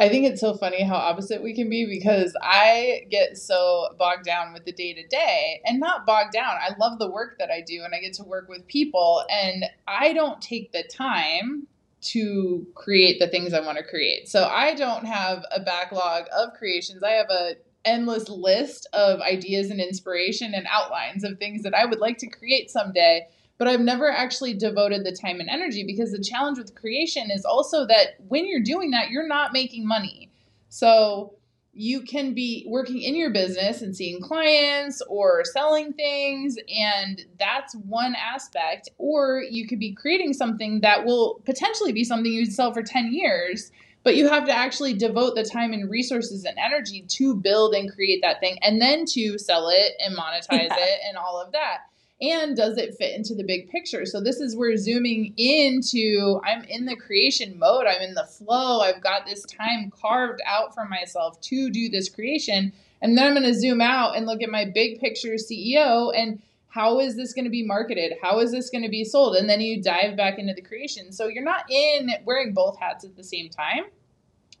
I 0.00 0.08
think 0.08 0.24
it's 0.24 0.40
so 0.40 0.54
funny 0.54 0.82
how 0.82 0.94
opposite 0.94 1.42
we 1.42 1.54
can 1.54 1.68
be 1.68 1.84
because 1.84 2.34
I 2.40 3.02
get 3.10 3.36
so 3.36 3.88
bogged 3.98 4.24
down 4.24 4.54
with 4.54 4.64
the 4.64 4.72
day 4.72 4.94
to 4.94 5.06
day 5.06 5.60
and 5.66 5.78
not 5.78 6.06
bogged 6.06 6.32
down. 6.32 6.56
I 6.58 6.70
love 6.78 6.98
the 6.98 7.10
work 7.10 7.36
that 7.38 7.50
I 7.50 7.60
do 7.60 7.82
and 7.84 7.94
I 7.94 8.00
get 8.00 8.14
to 8.14 8.24
work 8.24 8.48
with 8.48 8.66
people 8.66 9.22
and 9.30 9.66
I 9.86 10.14
don't 10.14 10.40
take 10.40 10.72
the 10.72 10.84
time 10.84 11.66
to 12.12 12.66
create 12.74 13.18
the 13.18 13.28
things 13.28 13.52
I 13.52 13.60
want 13.60 13.76
to 13.76 13.84
create. 13.84 14.26
So 14.30 14.44
I 14.44 14.74
don't 14.74 15.04
have 15.04 15.44
a 15.54 15.60
backlog 15.60 16.24
of 16.34 16.54
creations. 16.54 17.02
I 17.02 17.10
have 17.10 17.28
a 17.28 17.56
endless 17.84 18.30
list 18.30 18.86
of 18.94 19.20
ideas 19.20 19.70
and 19.70 19.80
inspiration 19.80 20.54
and 20.54 20.66
outlines 20.70 21.24
of 21.24 21.38
things 21.38 21.62
that 21.64 21.74
I 21.74 21.84
would 21.84 21.98
like 21.98 22.16
to 22.18 22.26
create 22.26 22.70
someday 22.70 23.26
but 23.60 23.68
I've 23.68 23.80
never 23.80 24.10
actually 24.10 24.54
devoted 24.54 25.04
the 25.04 25.12
time 25.12 25.38
and 25.38 25.50
energy 25.50 25.84
because 25.84 26.12
the 26.12 26.18
challenge 26.18 26.56
with 26.56 26.74
creation 26.74 27.30
is 27.30 27.44
also 27.44 27.86
that 27.88 28.14
when 28.26 28.46
you're 28.46 28.62
doing 28.62 28.90
that, 28.92 29.10
you're 29.10 29.28
not 29.28 29.52
making 29.52 29.86
money. 29.86 30.30
So 30.70 31.34
you 31.74 32.00
can 32.00 32.32
be 32.32 32.64
working 32.66 33.02
in 33.02 33.14
your 33.14 33.28
business 33.28 33.82
and 33.82 33.94
seeing 33.94 34.22
clients 34.22 35.02
or 35.10 35.44
selling 35.44 35.92
things 35.92 36.56
and 36.74 37.26
that's 37.38 37.74
one 37.74 38.16
aspect 38.16 38.88
or 38.96 39.42
you 39.50 39.68
could 39.68 39.78
be 39.78 39.92
creating 39.92 40.32
something 40.32 40.80
that 40.80 41.04
will 41.04 41.42
potentially 41.44 41.92
be 41.92 42.02
something 42.02 42.32
you'd 42.32 42.52
sell 42.52 42.72
for 42.72 42.82
10 42.82 43.12
years 43.12 43.70
but 44.02 44.16
you 44.16 44.26
have 44.28 44.46
to 44.46 44.52
actually 44.52 44.94
devote 44.94 45.34
the 45.34 45.44
time 45.44 45.72
and 45.72 45.90
resources 45.90 46.44
and 46.44 46.58
energy 46.58 47.04
to 47.06 47.36
build 47.36 47.74
and 47.74 47.92
create 47.92 48.20
that 48.22 48.40
thing 48.40 48.58
and 48.62 48.80
then 48.80 49.04
to 49.04 49.38
sell 49.38 49.68
it 49.68 49.92
and 50.04 50.16
monetize 50.16 50.68
yeah. 50.68 50.76
it 50.76 51.00
and 51.06 51.16
all 51.16 51.40
of 51.40 51.52
that 51.52 51.89
and 52.20 52.56
does 52.56 52.76
it 52.76 52.94
fit 52.96 53.14
into 53.14 53.34
the 53.34 53.44
big 53.44 53.70
picture? 53.70 54.04
So 54.04 54.20
this 54.20 54.40
is 54.40 54.56
where 54.56 54.76
zooming 54.76 55.32
into 55.36 56.40
i'm 56.44 56.64
in 56.64 56.86
the 56.86 56.96
creation 56.96 57.58
mode 57.58 57.86
i'm 57.86 58.02
in 58.02 58.14
the 58.14 58.24
flow 58.24 58.80
i've 58.80 59.02
got 59.02 59.26
this 59.26 59.44
time 59.44 59.90
carved 59.90 60.40
out 60.46 60.74
for 60.74 60.84
myself 60.84 61.40
to 61.42 61.70
do 61.70 61.88
this 61.88 62.08
creation. 62.08 62.72
And 63.02 63.16
then 63.16 63.26
i'm 63.26 63.34
going 63.34 63.46
to 63.46 63.58
zoom 63.58 63.80
out 63.80 64.16
and 64.16 64.26
look 64.26 64.42
at 64.42 64.50
my 64.50 64.64
big 64.64 65.00
picture 65.00 65.34
ceo 65.34 66.12
and 66.14 66.42
how 66.68 67.00
is 67.00 67.16
this 67.16 67.34
going 67.34 67.46
to 67.46 67.50
be 67.50 67.66
marketed? 67.66 68.12
How 68.22 68.38
is 68.38 68.52
this 68.52 68.70
going 68.70 68.84
to 68.84 68.88
be 68.88 69.02
sold? 69.02 69.34
And 69.34 69.50
then 69.50 69.60
you 69.60 69.82
dive 69.82 70.16
back 70.16 70.38
into 70.38 70.54
the 70.54 70.62
creation. 70.62 71.10
So 71.10 71.26
you're 71.26 71.42
not 71.42 71.68
in 71.68 72.12
wearing 72.24 72.54
both 72.54 72.78
hats 72.78 73.04
at 73.04 73.16
the 73.16 73.24
same 73.24 73.50
time 73.50 73.86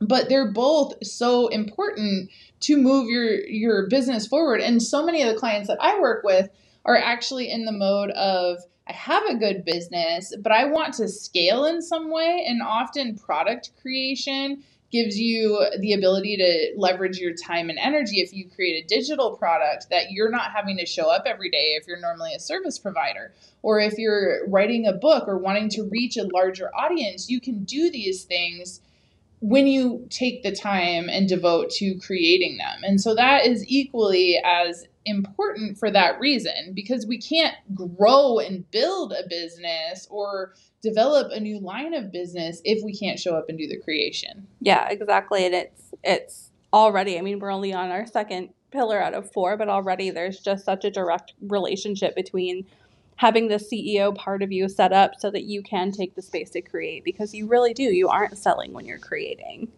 but 0.00 0.28
they're 0.28 0.50
both 0.50 0.94
so 1.04 1.48
important 1.48 2.30
to 2.60 2.76
move 2.76 3.08
your 3.08 3.46
your 3.46 3.86
business 3.88 4.26
forward. 4.26 4.60
And 4.60 4.82
so 4.82 5.04
many 5.04 5.22
of 5.22 5.32
the 5.32 5.38
clients 5.38 5.68
that 5.68 5.78
i 5.80 6.00
work 6.00 6.24
with 6.24 6.48
are 6.84 6.96
actually 6.96 7.50
in 7.50 7.64
the 7.64 7.72
mode 7.72 8.10
of 8.10 8.58
I 8.88 8.92
have 8.92 9.24
a 9.26 9.36
good 9.36 9.64
business, 9.64 10.34
but 10.42 10.50
I 10.50 10.64
want 10.64 10.94
to 10.94 11.08
scale 11.08 11.64
in 11.66 11.80
some 11.80 12.10
way. 12.10 12.44
And 12.48 12.60
often 12.60 13.16
product 13.16 13.70
creation 13.80 14.64
gives 14.90 15.18
you 15.18 15.64
the 15.78 15.92
ability 15.92 16.36
to 16.36 16.72
leverage 16.76 17.18
your 17.18 17.32
time 17.32 17.70
and 17.70 17.78
energy 17.78 18.20
if 18.20 18.32
you 18.32 18.48
create 18.50 18.84
a 18.84 18.88
digital 18.88 19.36
product 19.36 19.88
that 19.90 20.10
you're 20.10 20.30
not 20.30 20.50
having 20.50 20.76
to 20.76 20.86
show 20.86 21.08
up 21.08 21.22
every 21.26 21.50
day 21.50 21.76
if 21.80 21.86
you're 21.86 22.00
normally 22.00 22.34
a 22.34 22.40
service 22.40 22.78
provider 22.78 23.32
or 23.62 23.78
if 23.78 23.98
you're 23.98 24.48
writing 24.48 24.86
a 24.86 24.92
book 24.92 25.28
or 25.28 25.38
wanting 25.38 25.68
to 25.68 25.84
reach 25.84 26.16
a 26.16 26.28
larger 26.32 26.74
audience 26.74 27.30
you 27.30 27.40
can 27.40 27.62
do 27.64 27.90
these 27.90 28.24
things 28.24 28.80
when 29.38 29.66
you 29.66 30.06
take 30.10 30.42
the 30.42 30.54
time 30.54 31.08
and 31.08 31.28
devote 31.28 31.70
to 31.70 31.94
creating 32.00 32.56
them 32.56 32.80
and 32.82 33.00
so 33.00 33.14
that 33.14 33.46
is 33.46 33.64
equally 33.68 34.40
as 34.44 34.86
important 35.06 35.78
for 35.78 35.90
that 35.90 36.20
reason 36.20 36.72
because 36.74 37.06
we 37.06 37.18
can't 37.18 37.54
grow 37.74 38.38
and 38.38 38.70
build 38.70 39.12
a 39.12 39.28
business 39.28 40.06
or 40.10 40.54
develop 40.82 41.30
a 41.32 41.40
new 41.40 41.58
line 41.58 41.94
of 41.94 42.12
business 42.12 42.60
if 42.64 42.84
we 42.84 42.94
can't 42.96 43.18
show 43.18 43.36
up 43.36 43.48
and 43.48 43.58
do 43.58 43.66
the 43.66 43.78
creation. 43.78 44.46
Yeah, 44.60 44.88
exactly. 44.88 45.46
And 45.46 45.54
it's 45.54 45.94
it's 46.02 46.50
already, 46.72 47.18
I 47.18 47.22
mean, 47.22 47.38
we're 47.38 47.50
only 47.50 47.72
on 47.72 47.90
our 47.90 48.06
second 48.06 48.50
pillar 48.70 49.02
out 49.02 49.14
of 49.14 49.32
four, 49.32 49.56
but 49.56 49.68
already 49.68 50.10
there's 50.10 50.38
just 50.38 50.64
such 50.64 50.84
a 50.84 50.90
direct 50.90 51.32
relationship 51.40 52.14
between 52.14 52.66
having 53.16 53.48
the 53.48 53.56
CEO 53.56 54.14
part 54.14 54.42
of 54.42 54.52
you 54.52 54.68
set 54.68 54.92
up 54.92 55.12
so 55.18 55.30
that 55.30 55.44
you 55.44 55.62
can 55.62 55.92
take 55.92 56.14
the 56.14 56.22
space 56.22 56.50
to 56.50 56.62
create 56.62 57.04
because 57.04 57.34
you 57.34 57.46
really 57.46 57.74
do. 57.74 57.82
You 57.82 58.08
aren't 58.08 58.38
selling 58.38 58.72
when 58.72 58.86
you're 58.86 58.98
creating 58.98 59.68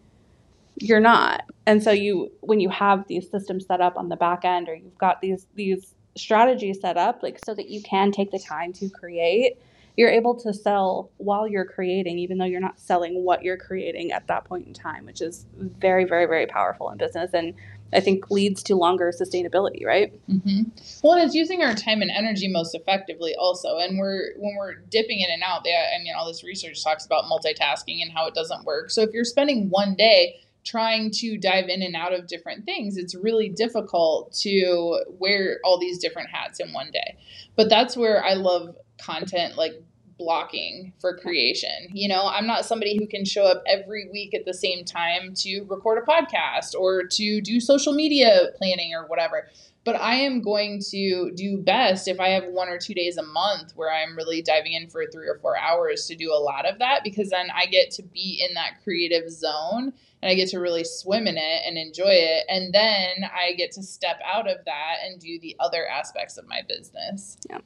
you're 0.77 0.99
not 0.99 1.43
and 1.65 1.83
so 1.83 1.91
you 1.91 2.31
when 2.41 2.59
you 2.59 2.69
have 2.69 3.07
these 3.07 3.29
systems 3.29 3.65
set 3.65 3.81
up 3.81 3.97
on 3.97 4.09
the 4.09 4.15
back 4.15 4.45
end 4.45 4.69
or 4.69 4.75
you've 4.75 4.97
got 4.97 5.21
these 5.21 5.47
these 5.55 5.95
strategies 6.15 6.79
set 6.79 6.97
up 6.97 7.23
like 7.23 7.39
so 7.43 7.53
that 7.53 7.69
you 7.69 7.81
can 7.81 8.11
take 8.11 8.31
the 8.31 8.39
time 8.39 8.71
to 8.73 8.89
create 8.89 9.57
you're 9.95 10.09
able 10.09 10.35
to 10.35 10.53
sell 10.53 11.11
while 11.17 11.47
you're 11.47 11.65
creating 11.65 12.19
even 12.19 12.37
though 12.37 12.45
you're 12.45 12.61
not 12.61 12.79
selling 12.79 13.23
what 13.23 13.43
you're 13.43 13.57
creating 13.57 14.11
at 14.11 14.27
that 14.27 14.43
point 14.45 14.67
in 14.67 14.73
time 14.73 15.05
which 15.05 15.21
is 15.21 15.45
very 15.57 16.05
very 16.05 16.25
very 16.25 16.45
powerful 16.45 16.89
in 16.89 16.97
business 16.97 17.31
and 17.33 17.55
i 17.93 17.99
think 17.99 18.29
leads 18.29 18.61
to 18.61 18.75
longer 18.75 19.11
sustainability 19.11 19.83
right? 19.83 20.13
Mm-hmm. 20.29 20.63
well 21.01 21.13
and 21.13 21.23
it's 21.23 21.33
using 21.33 21.63
our 21.63 21.73
time 21.73 22.03
and 22.03 22.11
energy 22.11 22.47
most 22.47 22.75
effectively 22.75 23.33
also. 23.35 23.77
And 23.79 23.97
we're 23.97 24.33
when 24.37 24.55
we're 24.57 24.75
dipping 24.75 25.19
in 25.19 25.31
and 25.31 25.41
out 25.43 25.63
they, 25.63 25.73
i 25.73 26.01
mean 26.03 26.13
all 26.15 26.27
this 26.27 26.43
research 26.43 26.83
talks 26.83 27.05
about 27.05 27.25
multitasking 27.25 28.01
and 28.01 28.11
how 28.11 28.27
it 28.27 28.35
doesn't 28.35 28.65
work. 28.65 28.91
So 28.91 29.01
if 29.01 29.11
you're 29.13 29.25
spending 29.25 29.69
one 29.69 29.95
day 29.95 30.42
trying 30.63 31.11
to 31.11 31.37
dive 31.37 31.67
in 31.67 31.81
and 31.81 31.95
out 31.95 32.13
of 32.13 32.27
different 32.27 32.65
things, 32.65 32.97
it's 32.97 33.15
really 33.15 33.49
difficult 33.49 34.31
to 34.41 35.03
wear 35.19 35.59
all 35.63 35.79
these 35.79 35.99
different 35.99 36.29
hats 36.29 36.59
in 36.59 36.73
one 36.73 36.91
day. 36.91 37.17
But 37.55 37.69
that's 37.69 37.97
where 37.97 38.23
I 38.23 38.33
love 38.33 38.75
content 38.97 39.57
like 39.57 39.73
blocking 40.17 40.93
for 40.99 41.17
creation. 41.17 41.87
You 41.91 42.07
know, 42.07 42.27
I'm 42.27 42.47
not 42.47 42.65
somebody 42.65 42.97
who 42.97 43.07
can 43.07 43.25
show 43.25 43.43
up 43.43 43.63
every 43.67 44.09
week 44.11 44.33
at 44.33 44.45
the 44.45 44.53
same 44.53 44.85
time 44.85 45.33
to 45.37 45.63
record 45.63 46.03
a 46.03 46.09
podcast 46.09 46.75
or 46.75 47.03
to 47.03 47.41
do 47.41 47.59
social 47.59 47.93
media 47.93 48.49
planning 48.57 48.93
or 48.93 49.07
whatever. 49.07 49.49
But 49.85 49.99
I 49.99 50.15
am 50.15 50.41
going 50.41 50.81
to 50.91 51.31
do 51.35 51.57
best 51.57 52.07
if 52.07 52.19
I 52.19 52.29
have 52.29 52.45
one 52.45 52.69
or 52.69 52.77
two 52.77 52.93
days 52.93 53.17
a 53.17 53.23
month 53.23 53.73
where 53.75 53.91
I'm 53.91 54.15
really 54.15 54.41
diving 54.41 54.73
in 54.73 54.87
for 54.87 55.05
three 55.05 55.27
or 55.27 55.39
four 55.41 55.57
hours 55.57 56.05
to 56.07 56.15
do 56.15 56.31
a 56.31 56.39
lot 56.39 56.65
of 56.65 56.79
that 56.79 57.01
because 57.03 57.29
then 57.31 57.49
I 57.53 57.65
get 57.65 57.91
to 57.91 58.03
be 58.03 58.45
in 58.47 58.53
that 58.53 58.81
creative 58.83 59.29
zone 59.29 59.91
and 60.21 60.31
I 60.31 60.35
get 60.35 60.47
to 60.49 60.59
really 60.59 60.85
swim 60.85 61.27
in 61.27 61.35
it 61.37 61.61
and 61.65 61.77
enjoy 61.77 62.11
it. 62.11 62.45
And 62.47 62.73
then 62.73 63.25
I 63.25 63.53
get 63.53 63.73
to 63.73 63.83
step 63.83 64.21
out 64.25 64.49
of 64.49 64.63
that 64.63 64.95
and 65.05 65.19
do 65.19 65.37
the 65.41 65.57
other 65.59 65.85
aspects 65.85 66.37
of 66.37 66.47
my 66.47 66.61
business. 66.67 67.35
Yeah. 67.49 67.59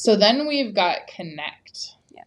So 0.00 0.16
then 0.16 0.48
we've 0.48 0.74
got 0.74 1.08
connect. 1.14 1.96
Yeah. 2.10 2.22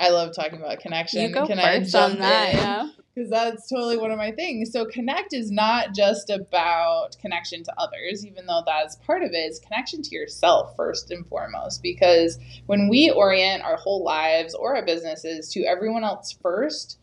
I 0.00 0.10
love 0.10 0.34
talking 0.34 0.58
about 0.58 0.80
connection. 0.80 1.22
You 1.22 1.28
go 1.28 1.46
Can 1.46 1.58
first 1.58 1.94
I 1.94 2.00
jump 2.00 2.14
on 2.14 2.18
that, 2.18 2.48
in? 2.50 2.56
yeah. 2.56 2.88
Because 3.14 3.30
that's 3.30 3.68
totally 3.68 3.96
one 3.96 4.10
of 4.10 4.18
my 4.18 4.32
things. 4.32 4.72
So 4.72 4.84
connect 4.84 5.32
is 5.32 5.52
not 5.52 5.94
just 5.94 6.28
about 6.28 7.16
connection 7.20 7.62
to 7.62 7.74
others, 7.78 8.26
even 8.26 8.46
though 8.46 8.64
that's 8.66 8.96
part 8.96 9.22
of 9.22 9.30
it. 9.30 9.36
It's 9.36 9.60
connection 9.60 10.02
to 10.02 10.10
yourself 10.12 10.74
first 10.74 11.12
and 11.12 11.24
foremost. 11.24 11.84
Because 11.84 12.36
when 12.66 12.88
we 12.88 13.10
orient 13.10 13.62
our 13.62 13.76
whole 13.76 14.02
lives 14.02 14.52
or 14.52 14.74
our 14.74 14.84
businesses 14.84 15.50
to 15.50 15.62
everyone 15.62 16.02
else 16.02 16.36
first, 16.42 16.98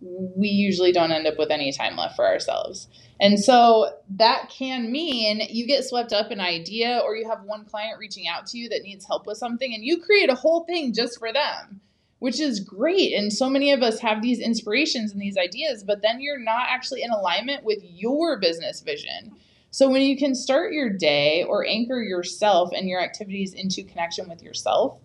we 0.00 0.48
usually 0.48 0.92
don't 0.92 1.12
end 1.12 1.26
up 1.26 1.38
with 1.38 1.50
any 1.50 1.72
time 1.72 1.96
left 1.96 2.16
for 2.16 2.26
ourselves. 2.26 2.88
And 3.20 3.40
so 3.40 3.90
that 4.16 4.50
can 4.50 4.92
mean 4.92 5.40
you 5.48 5.66
get 5.66 5.84
swept 5.84 6.12
up 6.12 6.30
in 6.30 6.38
an 6.38 6.46
idea 6.46 7.00
or 7.04 7.16
you 7.16 7.28
have 7.28 7.42
one 7.44 7.64
client 7.64 7.98
reaching 7.98 8.28
out 8.28 8.46
to 8.48 8.58
you 8.58 8.68
that 8.68 8.82
needs 8.82 9.06
help 9.06 9.26
with 9.26 9.38
something 9.38 9.72
and 9.72 9.84
you 9.84 10.00
create 10.00 10.30
a 10.30 10.34
whole 10.34 10.64
thing 10.64 10.92
just 10.92 11.18
for 11.18 11.32
them, 11.32 11.80
which 12.18 12.40
is 12.40 12.60
great. 12.60 13.14
And 13.14 13.32
so 13.32 13.48
many 13.48 13.72
of 13.72 13.82
us 13.82 14.00
have 14.00 14.20
these 14.20 14.38
inspirations 14.38 15.12
and 15.12 15.20
these 15.20 15.38
ideas, 15.38 15.82
but 15.82 16.02
then 16.02 16.20
you're 16.20 16.38
not 16.38 16.68
actually 16.68 17.02
in 17.02 17.10
alignment 17.10 17.64
with 17.64 17.78
your 17.82 18.38
business 18.38 18.82
vision. 18.82 19.32
So 19.70 19.88
when 19.90 20.02
you 20.02 20.16
can 20.16 20.34
start 20.34 20.72
your 20.72 20.90
day 20.90 21.42
or 21.42 21.66
anchor 21.66 22.02
yourself 22.02 22.70
and 22.74 22.88
your 22.88 23.00
activities 23.00 23.54
into 23.54 23.82
connection 23.82 24.28
with 24.28 24.42
yourself, 24.42 24.98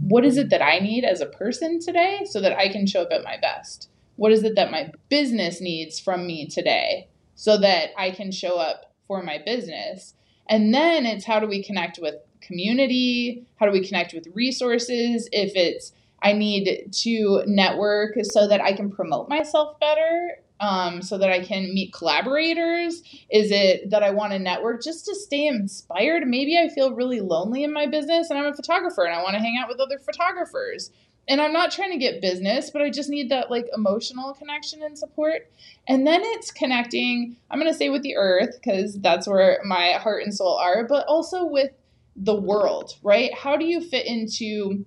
what 0.00 0.24
is 0.24 0.36
it 0.38 0.50
that 0.50 0.62
I 0.62 0.78
need 0.78 1.04
as 1.04 1.20
a 1.20 1.26
person 1.26 1.78
today 1.78 2.26
so 2.28 2.40
that 2.40 2.56
I 2.58 2.68
can 2.68 2.86
show 2.86 3.02
up 3.02 3.12
at 3.12 3.22
my 3.22 3.36
best? 3.40 3.88
What 4.16 4.32
is 4.32 4.44
it 4.44 4.56
that 4.56 4.70
my 4.70 4.90
business 5.08 5.60
needs 5.60 5.98
from 5.98 6.26
me 6.26 6.46
today 6.46 7.08
so 7.34 7.58
that 7.58 7.90
I 7.96 8.10
can 8.10 8.30
show 8.30 8.58
up 8.58 8.92
for 9.06 9.22
my 9.22 9.38
business? 9.44 10.14
And 10.48 10.72
then 10.72 11.06
it's 11.06 11.24
how 11.24 11.40
do 11.40 11.46
we 11.46 11.62
connect 11.62 11.98
with 12.00 12.14
community? 12.40 13.46
How 13.56 13.66
do 13.66 13.72
we 13.72 13.86
connect 13.86 14.12
with 14.12 14.28
resources? 14.34 15.28
If 15.32 15.52
it's 15.54 15.92
I 16.22 16.32
need 16.32 16.90
to 17.02 17.42
network 17.46 18.14
so 18.22 18.48
that 18.48 18.60
I 18.60 18.72
can 18.72 18.90
promote 18.90 19.28
myself 19.28 19.78
better, 19.78 20.38
um, 20.60 21.02
so 21.02 21.18
that 21.18 21.30
I 21.30 21.40
can 21.40 21.74
meet 21.74 21.92
collaborators? 21.92 23.02
Is 23.30 23.50
it 23.50 23.90
that 23.90 24.02
I 24.02 24.10
want 24.10 24.32
to 24.32 24.38
network 24.38 24.82
just 24.82 25.04
to 25.06 25.14
stay 25.14 25.46
inspired? 25.46 26.26
Maybe 26.26 26.56
I 26.56 26.68
feel 26.68 26.94
really 26.94 27.20
lonely 27.20 27.64
in 27.64 27.72
my 27.72 27.86
business 27.86 28.30
and 28.30 28.38
I'm 28.38 28.46
a 28.46 28.54
photographer 28.54 29.04
and 29.04 29.14
I 29.14 29.22
want 29.22 29.34
to 29.34 29.40
hang 29.40 29.58
out 29.60 29.68
with 29.68 29.80
other 29.80 29.98
photographers 29.98 30.90
and 31.28 31.40
I'm 31.40 31.52
not 31.52 31.70
trying 31.70 31.92
to 31.92 31.98
get 31.98 32.20
business, 32.20 32.70
but 32.70 32.82
I 32.82 32.90
just 32.90 33.08
need 33.08 33.30
that 33.30 33.50
like 33.50 33.66
emotional 33.74 34.34
connection 34.34 34.82
and 34.82 34.98
support. 34.98 35.50
And 35.88 36.06
then 36.06 36.20
it's 36.22 36.50
connecting, 36.50 37.36
I'm 37.50 37.58
going 37.58 37.72
to 37.72 37.76
say 37.76 37.88
with 37.88 38.02
the 38.02 38.16
earth, 38.16 38.58
because 38.62 39.00
that's 39.00 39.26
where 39.26 39.60
my 39.64 39.92
heart 39.92 40.22
and 40.22 40.34
soul 40.34 40.56
are, 40.56 40.84
but 40.84 41.06
also 41.06 41.44
with 41.44 41.70
the 42.16 42.34
world, 42.34 42.96
right? 43.02 43.32
How 43.34 43.56
do 43.56 43.64
you 43.64 43.80
fit 43.80 44.06
into 44.06 44.84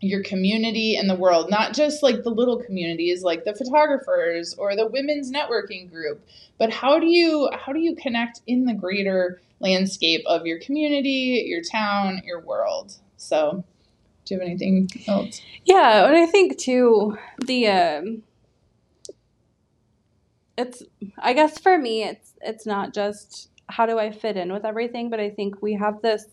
your 0.00 0.22
community 0.22 0.96
and 0.96 1.10
the 1.10 1.16
world, 1.16 1.50
not 1.50 1.74
just 1.74 2.02
like 2.02 2.22
the 2.22 2.30
little 2.30 2.58
communities 2.62 3.22
like 3.22 3.44
the 3.44 3.54
photographers 3.54 4.54
or 4.54 4.76
the 4.76 4.86
women's 4.86 5.32
networking 5.32 5.90
group, 5.90 6.24
but 6.56 6.70
how 6.70 7.00
do 7.00 7.06
you 7.06 7.50
how 7.52 7.72
do 7.72 7.80
you 7.80 7.96
connect 7.96 8.40
in 8.46 8.64
the 8.64 8.74
greater 8.74 9.40
landscape 9.60 10.22
of 10.26 10.46
your 10.46 10.60
community, 10.60 11.44
your 11.48 11.62
town, 11.62 12.22
your 12.24 12.40
world? 12.40 12.94
So 13.16 13.64
do 14.28 14.34
you 14.34 14.40
have 14.40 14.48
anything 14.48 14.88
else? 15.06 15.40
Yeah, 15.64 16.06
and 16.06 16.16
I 16.16 16.26
think 16.26 16.58
too 16.58 17.16
the 17.46 17.68
um, 17.68 18.22
it's 20.56 20.82
I 21.18 21.32
guess 21.32 21.58
for 21.58 21.78
me 21.78 22.04
it's 22.04 22.34
it's 22.40 22.66
not 22.66 22.92
just 22.92 23.50
how 23.68 23.86
do 23.86 23.98
I 23.98 24.10
fit 24.10 24.36
in 24.36 24.52
with 24.52 24.64
everything, 24.64 25.10
but 25.10 25.20
I 25.20 25.30
think 25.30 25.62
we 25.62 25.74
have 25.74 26.02
this 26.02 26.26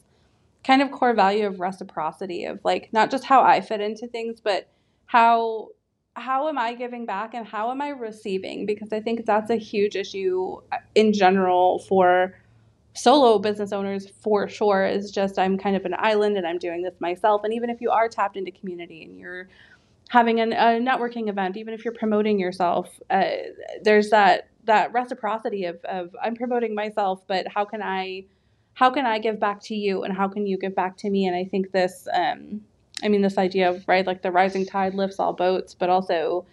kind 0.66 0.82
of 0.82 0.92
core 0.92 1.14
value 1.14 1.46
of 1.46 1.60
reciprocity 1.60 2.46
of 2.46 2.60
like 2.64 2.90
not 2.92 3.12
just 3.12 3.24
how 3.24 3.44
I 3.44 3.62
fit 3.62 3.82
into 3.82 4.08
things, 4.08 4.40
but 4.42 4.68
how 5.06 5.70
how 6.16 6.48
am 6.48 6.58
I 6.58 6.74
giving 6.74 7.06
back 7.06 7.34
and 7.34 7.46
how 7.46 7.72
am 7.72 7.82
I 7.82 7.90
receiving? 7.90 8.66
Because 8.66 8.94
I 8.94 9.02
think 9.02 9.26
that's 9.26 9.50
a 9.50 9.58
huge 9.58 9.96
issue 9.96 10.58
in 10.96 11.14
general 11.14 11.80
for 11.80 12.36
solo 12.96 13.38
business 13.38 13.74
owners 13.74 14.08
for 14.22 14.48
sure 14.48 14.86
is 14.86 15.12
just 15.12 15.38
I'm 15.38 15.58
kind 15.58 15.76
of 15.76 15.86
an 15.86 15.96
island 15.98 16.38
and 16.38 16.48
I'm 16.48 16.58
doing 16.58 16.82
this 16.82 16.96
myself. 17.00 17.44
And 17.44 17.54
even 17.54 17.70
if 17.70 17.82
you 17.82 17.92
are 17.92 18.08
tapped 18.08 18.38
into 18.38 18.52
community 18.52 19.04
and 19.04 19.18
you're 19.18 19.48
having 20.10 20.40
an, 20.40 20.54
a 20.54 20.80
networking 20.80 21.30
event, 21.30 21.58
even 21.58 21.74
if 21.74 21.84
you're 21.84 21.94
promoting 21.94 22.40
yourself, 22.40 23.00
uh, 23.10 23.26
there's 23.84 24.10
that 24.10 24.48
that 24.64 24.92
reciprocity 24.94 25.66
of, 25.66 25.84
of 25.86 26.16
I'm 26.24 26.36
promoting 26.36 26.74
myself, 26.74 27.22
but 27.28 27.48
how 27.48 27.66
can 27.66 27.82
I 27.82 28.26
how 28.74 28.90
can 28.90 29.06
I 29.06 29.20
give 29.20 29.40
back 29.40 29.62
to 29.64 29.76
you 29.76 30.04
and 30.04 30.16
how 30.16 30.28
can 30.28 30.48
you 30.48 30.58
give 30.58 30.76
back 30.76 30.98
to 30.98 31.10
me? 31.10 31.28
And 31.28 31.36
I 31.36 31.44
think 31.44 31.72
this 31.72 32.08
um, 32.14 32.62
I 33.04 33.10
mean 33.10 33.22
this 33.22 33.38
idea 33.38 33.70
of 33.70 33.86
right 33.88 34.08
like 34.08 34.22
the 34.22 34.32
rising 34.32 34.66
tide 34.66 34.96
lifts 34.96 35.20
all 35.20 35.34
boats, 35.34 35.74
but 35.74 35.90
also 35.90 36.46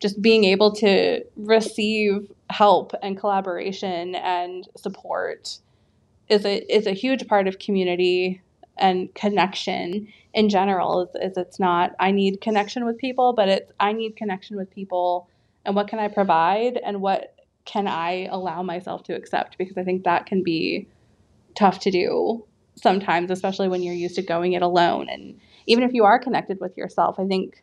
just 0.00 0.22
being 0.22 0.44
able 0.44 0.72
to 0.76 1.24
receive 1.36 2.30
help 2.50 2.94
and 3.02 3.18
collaboration 3.18 4.14
and 4.14 4.68
support 4.76 5.58
is 6.28 6.44
a 6.44 6.74
is 6.74 6.86
a 6.86 6.92
huge 6.92 7.26
part 7.26 7.48
of 7.48 7.58
community 7.58 8.40
and 8.76 9.12
connection 9.14 10.08
in 10.34 10.48
general 10.48 11.02
is, 11.02 11.30
is 11.32 11.36
it's 11.36 11.58
not 11.58 11.92
i 11.98 12.10
need 12.10 12.40
connection 12.40 12.84
with 12.84 12.98
people 12.98 13.32
but 13.32 13.48
it's 13.48 13.72
i 13.80 13.92
need 13.92 14.16
connection 14.16 14.56
with 14.56 14.70
people 14.70 15.28
and 15.64 15.74
what 15.74 15.88
can 15.88 15.98
i 15.98 16.08
provide 16.08 16.76
and 16.84 17.00
what 17.00 17.34
can 17.64 17.86
i 17.86 18.26
allow 18.30 18.62
myself 18.62 19.02
to 19.02 19.14
accept? 19.14 19.58
Because 19.58 19.76
i 19.76 19.84
think 19.84 20.04
that 20.04 20.26
can 20.26 20.42
be 20.42 20.88
tough 21.54 21.80
to 21.80 21.90
do 21.90 22.44
sometimes 22.76 23.30
especially 23.30 23.68
when 23.68 23.82
you're 23.82 23.94
used 23.94 24.14
to 24.14 24.22
going 24.22 24.52
it 24.52 24.62
alone. 24.62 25.08
And 25.08 25.40
even 25.66 25.82
if 25.82 25.92
you 25.92 26.04
are 26.04 26.18
connected 26.18 26.60
with 26.60 26.76
yourself 26.76 27.18
i 27.18 27.26
think 27.26 27.62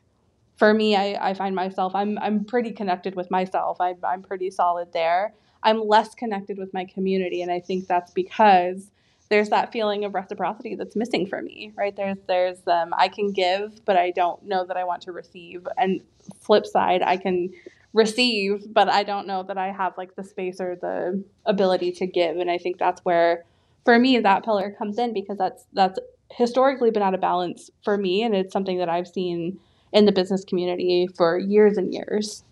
for 0.58 0.74
me 0.74 0.96
i, 0.96 1.30
I 1.30 1.34
find 1.34 1.56
myself 1.56 1.96
i'm 1.96 2.18
i'm 2.20 2.46
pretty 2.46 2.72
connected 2.72 3.16
with 3.16 3.32
myself. 3.32 3.78
I, 3.80 3.96
i'm 4.04 4.22
pretty 4.22 4.52
solid 4.52 4.92
there 4.94 5.34
i'm 5.66 5.86
less 5.86 6.16
connected 6.16 6.58
with 6.58 6.74
my 6.74 6.86
community 6.86 7.42
and 7.42 7.52
i 7.52 7.60
think 7.60 7.88
that's 7.88 8.12
because 8.12 8.92
there's 9.30 9.50
that 9.50 9.72
feeling 9.72 10.06
of 10.06 10.14
reciprocity 10.14 10.76
that's 10.76 10.96
missing 10.96 11.26
for 11.26 11.42
me, 11.42 11.72
right? 11.76 11.96
There's 11.96 12.18
there's 12.28 12.60
um, 12.68 12.94
I 12.98 13.08
can 13.08 13.32
give, 13.32 13.84
but 13.86 13.98
I 13.98 14.12
don't 14.12 14.44
know 14.44 14.66
that 14.66 14.78
I 14.78 14.84
want 14.84 15.02
to 15.04 15.12
receive. 15.12 15.68
And 15.78 16.02
flip 16.42 16.66
side, 16.66 17.02
I 17.02 17.18
can 17.18 17.52
receive, 17.94 18.72
but 18.74 18.88
I 18.90 19.04
don't 19.04 19.26
know 19.26 19.42
that 19.44 19.58
I 19.58 19.72
have 19.72 19.98
like 19.98 20.16
the 20.16 20.24
space 20.24 20.62
or 20.62 20.76
the 20.76 21.24
ability 21.46 21.92
to 21.94 22.06
give. 22.06 22.38
And 22.38 22.52
I 22.52 22.58
think 22.58 22.78
that's 22.78 23.02
where, 23.02 23.46
for 23.84 23.98
me, 23.98 24.20
that 24.20 24.44
pillar 24.44 24.76
comes 24.78 24.98
in 25.00 25.14
because 25.14 25.38
that's 25.38 25.66
that's 25.74 26.00
historically 26.32 26.92
been 26.92 27.04
out 27.04 27.14
of 27.16 27.22
balance 27.22 27.72
for 27.84 27.98
me, 27.98 28.22
and 28.22 28.36
it's 28.36 28.54
something 28.54 28.78
that 28.78 28.90
I've 28.90 29.08
seen 29.08 29.60
in 29.92 30.06
the 30.06 30.12
business 30.12 30.44
community 30.46 31.08
for 31.16 31.40
years 31.40 31.78
and 31.78 31.94
years. 31.94 32.44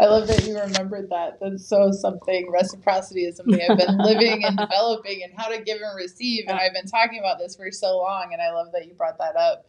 I 0.00 0.06
love 0.06 0.26
that 0.26 0.44
you 0.44 0.58
remembered 0.58 1.10
that. 1.10 1.38
That's 1.40 1.66
so 1.66 1.92
something. 1.92 2.50
Reciprocity 2.50 3.24
is 3.24 3.36
something 3.36 3.60
I've 3.60 3.78
been 3.78 3.98
living 4.04 4.44
and 4.44 4.56
developing 4.56 5.22
and 5.22 5.32
how 5.36 5.48
to 5.48 5.62
give 5.62 5.80
and 5.80 5.96
receive. 5.96 6.46
And 6.48 6.58
I've 6.58 6.72
been 6.72 6.86
talking 6.86 7.20
about 7.20 7.38
this 7.38 7.54
for 7.54 7.70
so 7.70 7.98
long. 7.98 8.30
And 8.32 8.42
I 8.42 8.50
love 8.52 8.72
that 8.72 8.86
you 8.86 8.94
brought 8.94 9.18
that 9.18 9.36
up. 9.36 9.66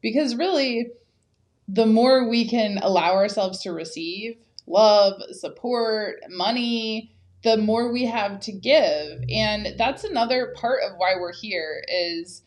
Because 0.00 0.34
really, 0.34 0.90
the 1.68 1.86
more 1.86 2.28
we 2.28 2.48
can 2.48 2.78
allow 2.78 3.14
ourselves 3.14 3.60
to 3.62 3.72
receive 3.72 4.38
love, 4.66 5.22
support, 5.30 6.16
money, 6.28 7.12
the 7.42 7.56
more 7.56 7.92
we 7.92 8.06
have 8.06 8.40
to 8.40 8.52
give. 8.52 9.22
And 9.30 9.74
that's 9.78 10.04
another 10.04 10.54
part 10.56 10.80
of 10.82 10.96
why 10.96 11.14
we're 11.20 11.32
here 11.32 11.84
is 11.88 12.42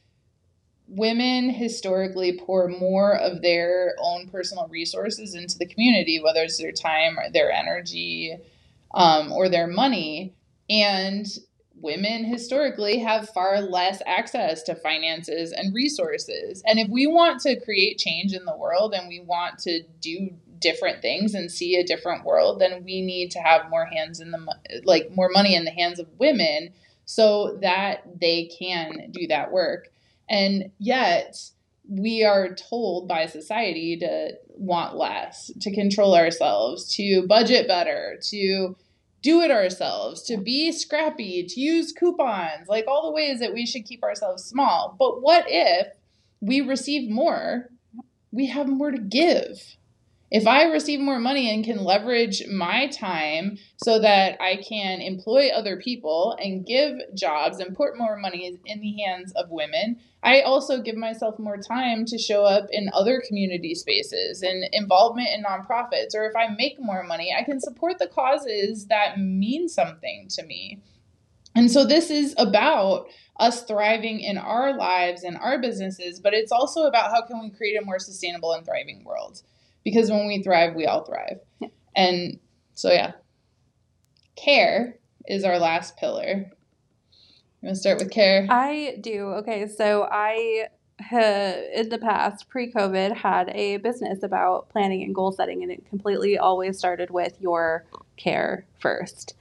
women 0.90 1.50
historically 1.52 2.38
pour 2.38 2.68
more 2.68 3.16
of 3.16 3.42
their 3.42 3.96
own 4.00 4.28
personal 4.30 4.68
resources 4.68 5.36
into 5.36 5.58
the 5.58 5.66
community, 5.66 6.20
whether 6.22 6.42
it's 6.42 6.58
their 6.58 6.72
time 6.72 7.18
or 7.18 7.30
their 7.32 7.52
energy 7.52 8.38
um, 8.94 9.32
or 9.32 9.50
their 9.50 9.68
money. 9.68 10.34
And 10.70 11.28
women 11.76 12.26
historically 12.26 13.00
have 13.00 13.30
far 13.30 13.62
less 13.62 14.02
access 14.06 14.64
to 14.64 14.76
finances 14.76 15.52
and 15.52 15.74
resources. 15.74 16.62
And 16.66 16.80
if 16.80 16.90
we 16.90 17.08
want 17.08 17.40
to 17.42 17.60
create 17.60 17.98
change 17.98 18.34
in 18.34 18.46
the 18.46 18.58
world 18.58 18.94
and 18.94 19.08
we 19.08 19.20
want 19.20 19.60
to 19.60 19.84
do 20.02 20.32
different 20.60 21.02
things 21.02 21.34
and 21.34 21.50
see 21.52 21.76
a 21.76 21.86
different 21.86 22.26
world, 22.26 22.60
then 22.60 22.84
we 22.84 23.02
need 23.02 23.32
to 23.32 23.40
have 23.40 23.70
more 23.70 23.86
hands 23.86 24.20
in 24.20 24.32
the 24.32 24.56
like 24.84 25.16
more 25.16 25.30
money 25.32 25.56
in 25.56 25.66
the 25.66 25.72
hands 25.72 26.00
of 26.00 26.08
women 26.18 26.74
so 27.06 27.58
that 27.62 28.04
they 28.20 28.46
can 28.60 29.10
do 29.12 29.28
that 29.28 29.52
work. 29.52 29.90
And 30.30 30.72
yet, 30.78 31.36
we 31.90 32.24
are 32.24 32.54
told 32.54 33.08
by 33.08 33.26
society 33.26 33.98
to 33.98 34.34
want 34.50 34.96
less, 34.96 35.52
to 35.62 35.74
control 35.74 36.16
ourselves, 36.16 36.94
to 36.96 37.26
budget 37.28 37.68
better, 37.68 38.20
to 38.30 38.76
do 39.22 39.42
it 39.42 39.52
ourselves, 39.52 40.24
to 40.24 40.38
be 40.38 40.72
scrappy, 40.72 41.44
to 41.44 41.60
use 41.60 41.92
coupons, 41.92 42.68
like 42.68 42.86
all 42.88 43.08
the 43.08 43.16
ways 43.16 43.40
that 43.40 43.54
we 43.54 43.66
should 43.66 43.86
keep 43.86 44.04
ourselves 44.04 44.46
small. 44.46 44.96
But 44.98 45.22
what 45.22 45.46
if 45.48 45.88
we 46.42 46.62
receive 46.62 47.10
more? 47.10 47.70
We 48.32 48.46
have 48.48 48.68
more 48.68 48.92
to 48.92 49.00
give 49.00 49.78
if 50.32 50.46
I 50.46 50.66
receive 50.66 51.00
more 51.00 51.20
money 51.20 51.52
and 51.52 51.66
can 51.66 51.84
leverage 51.84 52.44
my 52.48 52.88
time 52.88 53.58
so 53.78 54.00
that 54.00 54.40
I 54.40 54.58
can 54.58 55.02
employ 55.02 55.50
other 55.50 55.78
people 55.78 56.38
and 56.40 56.66
give 56.66 57.00
jobs 57.16 57.60
and 57.60 57.76
put 57.76 57.98
more 57.98 58.16
money 58.16 58.60
in 58.66 58.80
the 58.80 59.02
hands 59.04 59.34
of 59.34 59.50
women, 59.50 60.00
I 60.22 60.42
also 60.42 60.82
give 60.82 60.96
myself 60.96 61.40
more 61.40 61.58
time 61.58 62.06
to 62.06 62.18
show 62.18 62.44
up 62.44 62.68
in 62.72 62.92
other 62.94 63.24
community 63.26 63.74
spaces 63.74 64.44
and 64.44 64.66
involvement 64.72 65.30
in 65.30 65.44
nonprofits. 65.44 66.14
Or 66.14 66.26
if 66.26 66.36
I 66.36 66.54
make 66.56 66.80
more 66.80 67.04
money, 67.04 67.34
I 67.36 67.44
can 67.44 67.60
support 67.60 67.98
the 67.98 68.08
causes 68.08 68.88
that 68.88 69.20
mean 69.20 69.68
something 69.68 70.28
to 70.32 70.46
me. 70.46 70.84
And 71.56 71.72
so 71.72 71.86
this 71.86 72.12
is 72.12 72.36
about 72.38 73.08
us 73.40 73.64
thriving 73.64 74.20
in 74.20 74.38
our 74.38 74.76
lives 74.78 75.24
and 75.24 75.38
our 75.38 75.60
businesses, 75.60 76.20
but 76.20 76.34
it's 76.34 76.52
also 76.52 76.84
about 76.84 77.12
how 77.12 77.26
can 77.26 77.42
we 77.42 77.50
create 77.50 77.82
a 77.82 77.86
more 77.86 77.98
sustainable 77.98 78.54
and 78.54 78.66
thriving 78.66 79.04
world 79.04 79.42
because 79.92 80.12
when 80.12 80.28
we 80.28 80.42
thrive, 80.42 80.76
we 80.76 80.86
all 80.86 81.04
thrive. 81.04 81.40
Yeah. 81.60 81.68
And 81.96 82.40
so, 82.74 82.92
yeah, 82.92 83.14
care 84.36 84.98
is 85.28 85.44
our 85.44 85.60
last 85.60 85.98
pillar. 85.98 86.52
You 87.62 87.68
want 87.68 87.76
to 87.76 87.80
start 87.80 88.00
with 88.00 88.12
care? 88.12 88.48
I 88.50 88.98
do. 89.02 89.26
Okay, 89.40 89.68
so 89.68 90.08
I 90.10 90.70
in 91.12 91.90
the 91.90 91.98
past, 91.98 92.50
pre 92.50 92.72
COVID, 92.72 93.16
had 93.16 93.50
a 93.50 93.78
business 93.78 94.22
about 94.24 94.70
planning 94.70 95.04
and 95.04 95.16
goal 95.16 95.32
setting, 95.32 95.64
and 95.64 95.72
it 95.72 95.88
completely 95.90 96.38
always 96.38 96.78
started 96.78 97.10
with 97.10 97.40
your 97.40 97.86
care 98.18 98.66
first. 98.80 99.34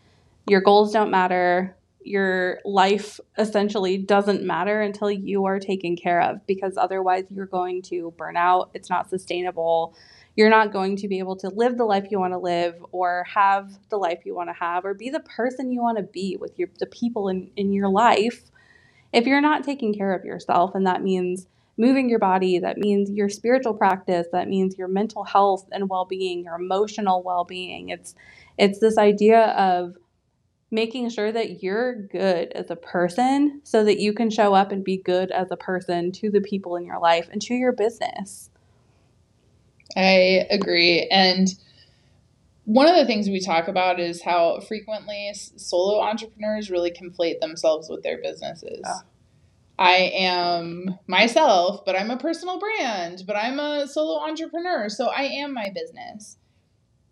Your 0.49 0.61
goals 0.61 0.93
don't 0.93 1.11
matter. 1.11 1.77
Your 2.03 2.61
life 2.65 3.21
essentially 3.37 3.99
doesn't 3.99 4.43
matter 4.43 4.81
until 4.81 5.11
you 5.11 5.45
are 5.45 5.59
taken 5.59 5.97
care 5.97 6.23
of 6.23 6.47
because 6.47 6.77
otherwise 6.77 7.25
you're 7.29 7.47
going 7.47 7.83
to 7.83 8.15
burn 8.17 8.37
out. 8.37 8.71
It's 8.73 8.89
not 8.89 9.11
sustainable 9.11 9.95
you're 10.39 10.49
not 10.49 10.73
going 10.73 10.95
to 10.95 11.09
be 11.09 11.19
able 11.19 11.35
to 11.35 11.49
live 11.49 11.77
the 11.77 11.85
life 11.85 12.07
you 12.13 12.21
want 12.21 12.33
to 12.33 12.39
live 12.39 12.77
or 12.93 13.25
have 13.25 13.77
the 13.89 13.97
life 13.97 14.21
you 14.25 14.37
want 14.37 14.49
to 14.49 14.53
have 14.53 14.85
or 14.85 14.95
be 14.95 15.11
the 15.11 15.19
person 15.19 15.73
you 15.73 15.83
want 15.83 15.99
to 15.99 16.05
be 16.05 16.37
with 16.41 16.57
your 16.57 16.69
the 16.79 16.87
people 16.87 17.29
in, 17.29 17.51
in 17.57 17.73
your 17.73 17.89
life 17.89 18.45
if 19.13 19.27
you're 19.27 19.41
not 19.41 19.65
taking 19.65 19.93
care 19.93 20.15
of 20.15 20.25
yourself. 20.25 20.77
And 20.77 20.87
that 20.87 21.03
means 21.03 21.49
moving 21.77 22.09
your 22.09 22.21
body 22.21 22.61
that 22.61 22.79
means 22.79 23.11
your 23.11 23.29
spiritual 23.29 23.75
practice 23.75 24.29
that 24.31 24.49
means 24.49 24.79
your 24.79 24.87
mental 24.87 25.25
health 25.25 25.67
and 25.73 25.89
well-being 25.89 26.45
your 26.45 26.55
emotional 26.55 27.21
well-being. 27.25 27.89
It's 27.89 28.15
it's 28.57 28.79
this 28.79 28.97
idea 28.97 29.41
of 29.41 29.97
making 30.71 31.11
sure 31.11 31.33
that 31.33 31.65
you're 31.65 32.07
good 32.07 32.53
as 32.53 32.71
a 32.71 32.77
person 32.77 33.61
so 33.65 33.83
that 33.83 33.99
you 33.99 34.13
can 34.13 34.31
show 34.31 34.55
up 34.55 34.71
and 34.71 34.85
be 34.85 34.99
good 34.99 35.33
as 35.33 35.51
a 35.51 35.57
person 35.57 36.13
to 36.13 36.31
the 36.31 36.41
people 36.41 36.77
in 36.77 36.85
your 36.85 37.01
life 37.01 37.29
and 37.33 37.43
to 37.43 37.55
your 37.55 37.73
business 37.73 38.51
I 39.97 40.47
agree. 40.51 41.09
And 41.11 41.49
one 42.65 42.87
of 42.87 42.97
the 42.97 43.07
things 43.07 43.29
we 43.29 43.41
talk 43.41 43.69
about 43.69 43.99
is 43.99 44.23
how 44.23 44.61
frequently 44.61 45.31
solo 45.35 46.01
entrepreneurs 46.01 46.71
really 46.71 46.91
conflate 46.91 47.41
themselves 47.41 47.89
with 47.89 48.03
their 48.03 48.21
businesses. 48.21 48.81
Yeah. 48.85 49.01
I 49.79 50.11
am 50.15 50.99
myself, 51.07 51.85
but 51.87 51.97
I'm 51.97 52.11
a 52.11 52.19
personal 52.19 52.59
brand, 52.59 53.23
but 53.27 53.37
I'm 53.37 53.61
a 53.61 53.87
solo 53.87 54.21
entrepreneur, 54.21 54.89
so 54.89 55.07
I 55.07 55.23
am 55.23 55.55
my 55.55 55.71
business. 55.75 56.37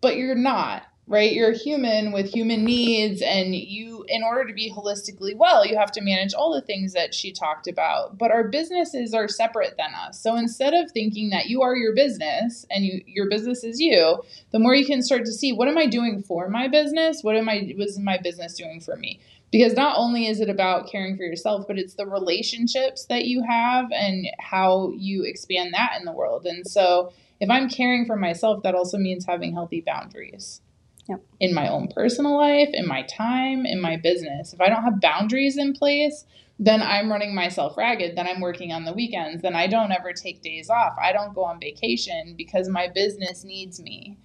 But 0.01 0.17
you're 0.17 0.35
not. 0.35 0.83
Right? 1.07 1.31
You're 1.31 1.53
human 1.53 2.11
with 2.11 2.33
human 2.33 2.65
needs, 2.65 3.21
and 3.21 3.55
you, 3.55 4.05
in 4.09 4.23
order 4.23 4.45
to 4.45 4.53
be 4.53 4.71
holistically 4.71 5.35
well, 5.35 5.65
you 5.65 5.77
have 5.77 5.91
to 5.93 6.01
manage 6.01 6.33
all 6.33 6.53
the 6.53 6.61
things 6.61 6.91
that 6.93 7.15
she 7.15 7.31
talked 7.31 7.67
about. 7.67 8.17
But 8.17 8.31
our 8.31 8.49
businesses 8.49 9.13
are 9.13 9.29
separate 9.29 9.77
than 9.77 9.93
us. 9.95 10.21
So 10.21 10.35
instead 10.35 10.73
of 10.73 10.91
thinking 10.91 11.29
that 11.29 11.47
you 11.47 11.61
are 11.61 11.75
your 11.75 11.95
business 11.95 12.65
and 12.69 12.83
you, 12.83 13.01
your 13.07 13.29
business 13.29 13.63
is 13.63 13.79
you, 13.79 14.21
the 14.51 14.59
more 14.59 14.75
you 14.75 14.85
can 14.85 15.01
start 15.01 15.23
to 15.25 15.31
see 15.31 15.53
what 15.53 15.69
am 15.69 15.77
I 15.77 15.85
doing 15.85 16.21
for 16.21 16.49
my 16.49 16.67
business? 16.67 17.23
What 17.23 17.37
am 17.37 17.47
I 17.47 17.73
was 17.77 17.97
my 17.97 18.17
business 18.17 18.53
doing 18.53 18.81
for 18.81 18.97
me? 18.97 19.21
Because 19.49 19.73
not 19.73 19.97
only 19.97 20.27
is 20.27 20.41
it 20.41 20.49
about 20.49 20.91
caring 20.91 21.15
for 21.15 21.23
yourself, 21.23 21.67
but 21.67 21.79
it's 21.79 21.93
the 21.93 22.05
relationships 22.05 23.05
that 23.05 23.25
you 23.25 23.43
have 23.47 23.89
and 23.93 24.27
how 24.39 24.91
you 24.91 25.23
expand 25.23 25.73
that 25.73 25.93
in 25.97 26.03
the 26.03 26.11
world. 26.11 26.45
And 26.45 26.67
so 26.67 27.13
if 27.39 27.49
I'm 27.49 27.69
caring 27.69 28.05
for 28.05 28.17
myself, 28.17 28.63
that 28.63 28.75
also 28.75 28.97
means 28.97 29.25
having 29.25 29.53
healthy 29.53 29.79
boundaries 29.79 30.59
Yep. 31.07 31.23
in 31.39 31.53
my 31.53 31.69
own 31.69 31.87
personal 31.87 32.37
life, 32.37 32.69
in 32.73 32.87
my 32.87 33.03
time, 33.03 33.65
in 33.65 33.79
my 33.79 33.95
business. 33.95 34.53
If 34.53 34.59
I 34.59 34.67
don't 34.67 34.83
have 34.83 34.99
boundaries 34.99 35.57
in 35.57 35.73
place, 35.73 36.25
then 36.59 36.81
I'm 36.81 37.11
running 37.11 37.35
myself 37.35 37.77
ragged. 37.77 38.17
Then 38.17 38.27
I'm 38.27 38.41
working 38.41 38.73
on 38.73 38.83
the 38.83 38.93
weekends. 38.93 39.41
Then 39.41 39.55
I 39.55 39.67
don't 39.67 39.91
ever 39.91 40.11
take 40.11 40.41
days 40.41 40.69
off. 40.69 40.93
I 41.01 41.13
don't 41.13 41.33
go 41.33 41.43
on 41.43 41.59
vacation 41.59 42.35
because 42.37 42.67
my 42.67 42.87
business 42.87 43.43
needs 43.43 43.79
me. 43.79 44.17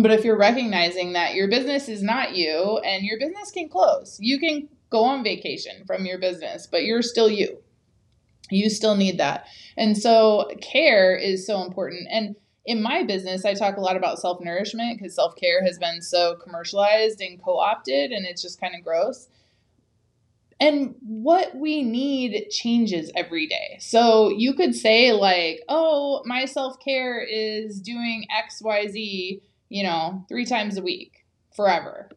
But 0.00 0.10
if 0.10 0.24
you're 0.24 0.36
recognizing 0.36 1.12
that 1.12 1.34
your 1.34 1.48
business 1.48 1.88
is 1.88 2.02
not 2.02 2.34
you 2.34 2.78
and 2.84 3.04
your 3.04 3.18
business 3.18 3.50
can 3.50 3.68
close, 3.68 4.18
you 4.20 4.38
can 4.38 4.68
go 4.90 5.04
on 5.04 5.24
vacation 5.24 5.84
from 5.86 6.04
your 6.04 6.18
business, 6.18 6.66
but 6.70 6.84
you're 6.84 7.02
still 7.02 7.30
you. 7.30 7.58
You 8.50 8.68
still 8.68 8.96
need 8.96 9.18
that. 9.18 9.46
And 9.76 9.96
so 9.96 10.50
care 10.60 11.16
is 11.16 11.46
so 11.46 11.62
important. 11.62 12.08
And 12.10 12.36
in 12.66 12.82
my 12.82 13.02
business, 13.02 13.44
I 13.44 13.54
talk 13.54 13.76
a 13.76 13.80
lot 13.80 13.96
about 13.96 14.18
self 14.18 14.40
nourishment 14.40 14.98
because 14.98 15.14
self 15.14 15.36
care 15.36 15.62
has 15.64 15.78
been 15.78 16.00
so 16.00 16.36
commercialized 16.36 17.20
and 17.20 17.42
co 17.42 17.58
opted, 17.58 18.10
and 18.10 18.26
it's 18.26 18.42
just 18.42 18.60
kind 18.60 18.74
of 18.74 18.82
gross. 18.82 19.28
And 20.60 20.94
what 21.02 21.54
we 21.56 21.82
need 21.82 22.48
changes 22.50 23.10
every 23.14 23.46
day. 23.46 23.76
So 23.80 24.30
you 24.30 24.54
could 24.54 24.74
say, 24.74 25.12
like, 25.12 25.62
oh, 25.68 26.22
my 26.24 26.46
self 26.46 26.78
care 26.80 27.20
is 27.20 27.80
doing 27.80 28.26
XYZ, 28.32 29.40
you 29.68 29.82
know, 29.82 30.24
three 30.28 30.46
times 30.46 30.78
a 30.78 30.82
week 30.82 31.26
forever. 31.54 32.08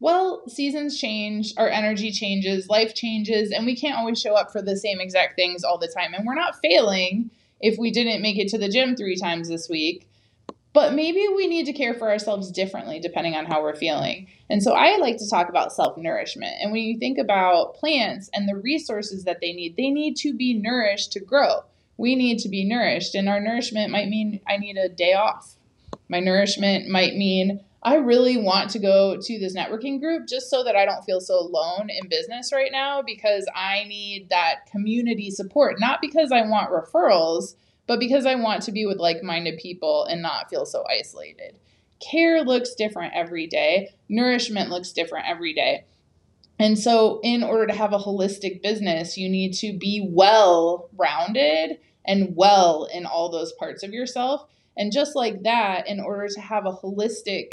Well, 0.00 0.46
seasons 0.48 0.98
change, 1.00 1.54
our 1.56 1.68
energy 1.68 2.10
changes, 2.10 2.68
life 2.68 2.94
changes, 2.94 3.50
and 3.50 3.64
we 3.64 3.74
can't 3.74 3.96
always 3.96 4.20
show 4.20 4.34
up 4.34 4.52
for 4.52 4.60
the 4.60 4.76
same 4.76 5.00
exact 5.00 5.36
things 5.36 5.64
all 5.64 5.78
the 5.78 5.88
time. 5.88 6.12
And 6.12 6.26
we're 6.26 6.34
not 6.34 6.60
failing 6.60 7.30
if 7.64 7.78
we 7.78 7.90
didn't 7.90 8.20
make 8.20 8.38
it 8.38 8.48
to 8.48 8.58
the 8.58 8.68
gym 8.68 8.94
three 8.94 9.16
times 9.16 9.48
this 9.48 9.68
week. 9.70 10.06
But 10.74 10.92
maybe 10.92 11.26
we 11.34 11.46
need 11.46 11.66
to 11.66 11.72
care 11.72 11.94
for 11.94 12.10
ourselves 12.10 12.50
differently 12.50 13.00
depending 13.00 13.34
on 13.36 13.46
how 13.46 13.62
we're 13.62 13.76
feeling. 13.76 14.26
And 14.50 14.62
so 14.62 14.72
I 14.72 14.96
like 14.96 15.16
to 15.18 15.30
talk 15.30 15.48
about 15.48 15.72
self 15.72 15.96
nourishment. 15.96 16.52
And 16.60 16.72
when 16.72 16.82
you 16.82 16.98
think 16.98 17.16
about 17.16 17.76
plants 17.76 18.28
and 18.34 18.46
the 18.46 18.56
resources 18.56 19.24
that 19.24 19.40
they 19.40 19.52
need, 19.52 19.76
they 19.76 19.90
need 19.90 20.16
to 20.16 20.34
be 20.34 20.52
nourished 20.52 21.12
to 21.12 21.20
grow. 21.20 21.64
We 21.96 22.16
need 22.16 22.40
to 22.40 22.48
be 22.48 22.68
nourished. 22.68 23.14
And 23.14 23.28
our 23.28 23.40
nourishment 23.40 23.90
might 23.90 24.08
mean 24.08 24.40
I 24.46 24.58
need 24.58 24.76
a 24.76 24.88
day 24.88 25.14
off. 25.14 25.56
My 26.08 26.20
nourishment 26.20 26.88
might 26.88 27.14
mean 27.14 27.64
I 27.84 27.96
really 27.96 28.38
want 28.38 28.70
to 28.70 28.78
go 28.78 29.18
to 29.20 29.38
this 29.38 29.54
networking 29.54 30.00
group 30.00 30.26
just 30.26 30.48
so 30.48 30.64
that 30.64 30.74
I 30.74 30.86
don't 30.86 31.04
feel 31.04 31.20
so 31.20 31.38
alone 31.38 31.90
in 31.90 32.08
business 32.08 32.50
right 32.50 32.72
now 32.72 33.02
because 33.02 33.46
I 33.54 33.84
need 33.84 34.30
that 34.30 34.66
community 34.70 35.30
support, 35.30 35.78
not 35.78 36.00
because 36.00 36.32
I 36.32 36.42
want 36.42 36.70
referrals, 36.70 37.56
but 37.86 38.00
because 38.00 38.24
I 38.24 38.36
want 38.36 38.62
to 38.62 38.72
be 38.72 38.86
with 38.86 38.96
like 38.96 39.22
minded 39.22 39.58
people 39.58 40.06
and 40.06 40.22
not 40.22 40.48
feel 40.48 40.64
so 40.64 40.82
isolated. 40.88 41.58
Care 42.00 42.42
looks 42.42 42.74
different 42.74 43.12
every 43.14 43.46
day, 43.46 43.90
nourishment 44.08 44.70
looks 44.70 44.92
different 44.92 45.26
every 45.28 45.52
day. 45.52 45.84
And 46.58 46.78
so, 46.78 47.20
in 47.22 47.42
order 47.42 47.66
to 47.66 47.74
have 47.74 47.92
a 47.92 47.98
holistic 47.98 48.62
business, 48.62 49.18
you 49.18 49.28
need 49.28 49.52
to 49.54 49.76
be 49.76 50.06
well 50.08 50.88
rounded 50.96 51.78
and 52.06 52.34
well 52.36 52.88
in 52.92 53.04
all 53.06 53.28
those 53.30 53.52
parts 53.52 53.82
of 53.82 53.92
yourself. 53.92 54.46
And 54.76 54.92
just 54.92 55.16
like 55.16 55.42
that, 55.42 55.88
in 55.88 56.00
order 56.00 56.28
to 56.28 56.40
have 56.40 56.64
a 56.66 56.72
holistic, 56.72 57.52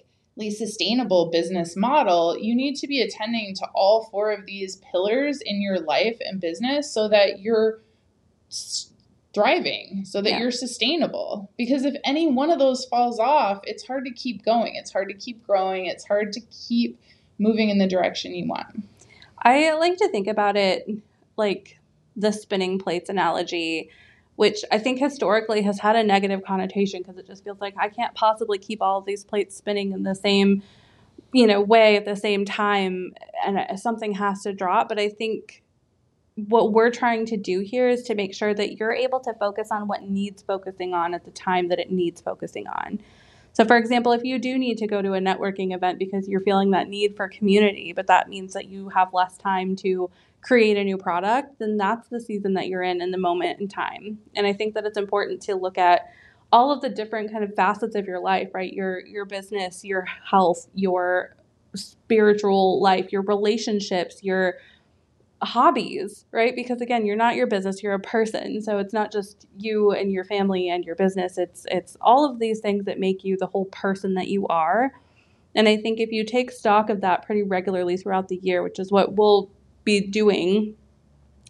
sustainable 0.49 1.29
business 1.29 1.75
model, 1.75 2.37
you 2.37 2.55
need 2.55 2.75
to 2.77 2.87
be 2.87 3.01
attending 3.01 3.53
to 3.55 3.67
all 3.75 4.07
four 4.11 4.31
of 4.31 4.45
these 4.45 4.77
pillars 4.91 5.39
in 5.41 5.61
your 5.61 5.79
life 5.79 6.17
and 6.21 6.39
business 6.39 6.91
so 6.91 7.07
that 7.09 7.41
you're 7.41 7.79
thriving, 9.33 10.03
so 10.05 10.21
that 10.21 10.31
Yeah. 10.31 10.39
you're 10.39 10.51
sustainable. 10.51 11.49
Because 11.57 11.85
if 11.85 11.95
any 12.03 12.27
one 12.27 12.49
of 12.49 12.59
those 12.59 12.85
falls 12.85 13.19
off, 13.19 13.61
it's 13.65 13.85
hard 13.85 14.05
to 14.05 14.11
keep 14.11 14.43
going, 14.43 14.75
it's 14.75 14.91
hard 14.91 15.07
to 15.09 15.15
keep 15.15 15.45
growing, 15.45 15.85
it's 15.85 16.05
hard 16.05 16.33
to 16.33 16.41
keep 16.51 16.99
moving 17.37 17.69
in 17.69 17.77
the 17.77 17.87
direction 17.87 18.35
you 18.35 18.47
want. 18.47 18.83
I 19.37 19.73
like 19.73 19.97
to 19.97 20.09
think 20.09 20.27
about 20.27 20.57
it 20.57 20.89
like 21.37 21.79
the 22.15 22.31
spinning 22.31 22.77
plates 22.77 23.09
analogy, 23.09 23.89
which 24.35 24.63
I 24.71 24.77
think 24.79 24.99
historically 24.99 25.61
has 25.63 25.79
had 25.79 25.95
a 25.95 26.03
negative 26.03 26.43
connotation 26.43 27.01
because 27.01 27.17
it 27.17 27.27
just 27.27 27.43
feels 27.43 27.59
like 27.59 27.75
I 27.77 27.89
can't 27.89 28.13
possibly 28.15 28.57
keep 28.57 28.81
all 28.81 28.97
of 28.97 29.05
these 29.05 29.23
plates 29.23 29.55
spinning 29.55 29.91
in 29.91 30.03
the 30.03 30.15
same, 30.15 30.63
you 31.33 31.47
know, 31.47 31.61
way 31.61 31.97
at 31.97 32.05
the 32.05 32.15
same 32.15 32.45
time, 32.45 33.13
and 33.45 33.59
uh, 33.59 33.75
something 33.75 34.13
has 34.13 34.41
to 34.43 34.53
drop. 34.53 34.89
But 34.89 34.99
I 34.99 35.09
think 35.09 35.63
what 36.35 36.71
we're 36.71 36.91
trying 36.91 37.25
to 37.27 37.37
do 37.37 37.59
here 37.59 37.89
is 37.89 38.03
to 38.03 38.15
make 38.15 38.33
sure 38.33 38.53
that 38.53 38.77
you're 38.77 38.93
able 38.93 39.19
to 39.19 39.33
focus 39.33 39.69
on 39.71 39.87
what 39.87 40.03
needs 40.03 40.41
focusing 40.41 40.93
on 40.93 41.13
at 41.13 41.25
the 41.25 41.31
time 41.31 41.67
that 41.67 41.79
it 41.79 41.91
needs 41.91 42.21
focusing 42.21 42.67
on. 42.67 42.99
So, 43.53 43.65
for 43.65 43.75
example, 43.75 44.13
if 44.13 44.23
you 44.23 44.39
do 44.39 44.57
need 44.57 44.77
to 44.77 44.87
go 44.87 45.01
to 45.01 45.13
a 45.13 45.19
networking 45.19 45.75
event 45.75 45.99
because 45.99 46.27
you're 46.27 46.39
feeling 46.39 46.71
that 46.71 46.87
need 46.87 47.17
for 47.17 47.27
community, 47.27 47.91
but 47.91 48.07
that 48.07 48.29
means 48.29 48.53
that 48.53 48.69
you 48.69 48.89
have 48.89 49.13
less 49.13 49.37
time 49.37 49.75
to 49.77 50.09
create 50.41 50.77
a 50.77 50.83
new 50.83 50.97
product, 50.97 51.59
then 51.59 51.77
that's 51.77 52.07
the 52.09 52.19
season 52.19 52.53
that 52.55 52.67
you're 52.67 52.83
in 52.83 53.01
in 53.01 53.11
the 53.11 53.17
moment 53.17 53.59
in 53.59 53.67
time. 53.67 54.19
And 54.35 54.47
I 54.47 54.53
think 54.53 54.73
that 54.73 54.85
it's 54.85 54.97
important 54.97 55.41
to 55.43 55.55
look 55.55 55.77
at 55.77 56.11
all 56.51 56.71
of 56.71 56.81
the 56.81 56.89
different 56.89 57.31
kind 57.31 57.43
of 57.43 57.55
facets 57.55 57.95
of 57.95 58.05
your 58.05 58.19
life, 58.19 58.49
right? 58.53 58.73
Your 58.73 59.05
your 59.05 59.25
business, 59.25 59.83
your 59.83 60.03
health, 60.03 60.67
your 60.73 61.35
spiritual 61.75 62.81
life, 62.81 63.11
your 63.11 63.21
relationships, 63.21 64.23
your 64.23 64.55
hobbies, 65.43 66.25
right? 66.31 66.55
Because 66.55 66.81
again, 66.81 67.05
you're 67.05 67.15
not 67.15 67.35
your 67.35 67.47
business, 67.47 67.81
you're 67.81 67.93
a 67.93 67.99
person. 67.99 68.61
So 68.61 68.77
it's 68.77 68.93
not 68.93 69.11
just 69.11 69.47
you 69.57 69.91
and 69.91 70.11
your 70.11 70.23
family 70.23 70.69
and 70.69 70.83
your 70.83 70.95
business. 70.95 71.37
It's 71.37 71.65
it's 71.69 71.97
all 72.01 72.29
of 72.29 72.39
these 72.39 72.59
things 72.59 72.85
that 72.85 72.99
make 72.99 73.23
you 73.23 73.37
the 73.37 73.47
whole 73.47 73.65
person 73.65 74.15
that 74.15 74.27
you 74.27 74.47
are. 74.47 74.91
And 75.55 75.67
I 75.67 75.77
think 75.77 75.99
if 75.99 76.11
you 76.11 76.23
take 76.23 76.51
stock 76.51 76.89
of 76.89 77.01
that 77.01 77.25
pretty 77.25 77.43
regularly 77.43 77.97
throughout 77.97 78.27
the 78.27 78.39
year, 78.41 78.63
which 78.63 78.79
is 78.79 78.91
what 78.91 79.15
we'll 79.15 79.49
be 79.83 80.01
doing 80.01 80.75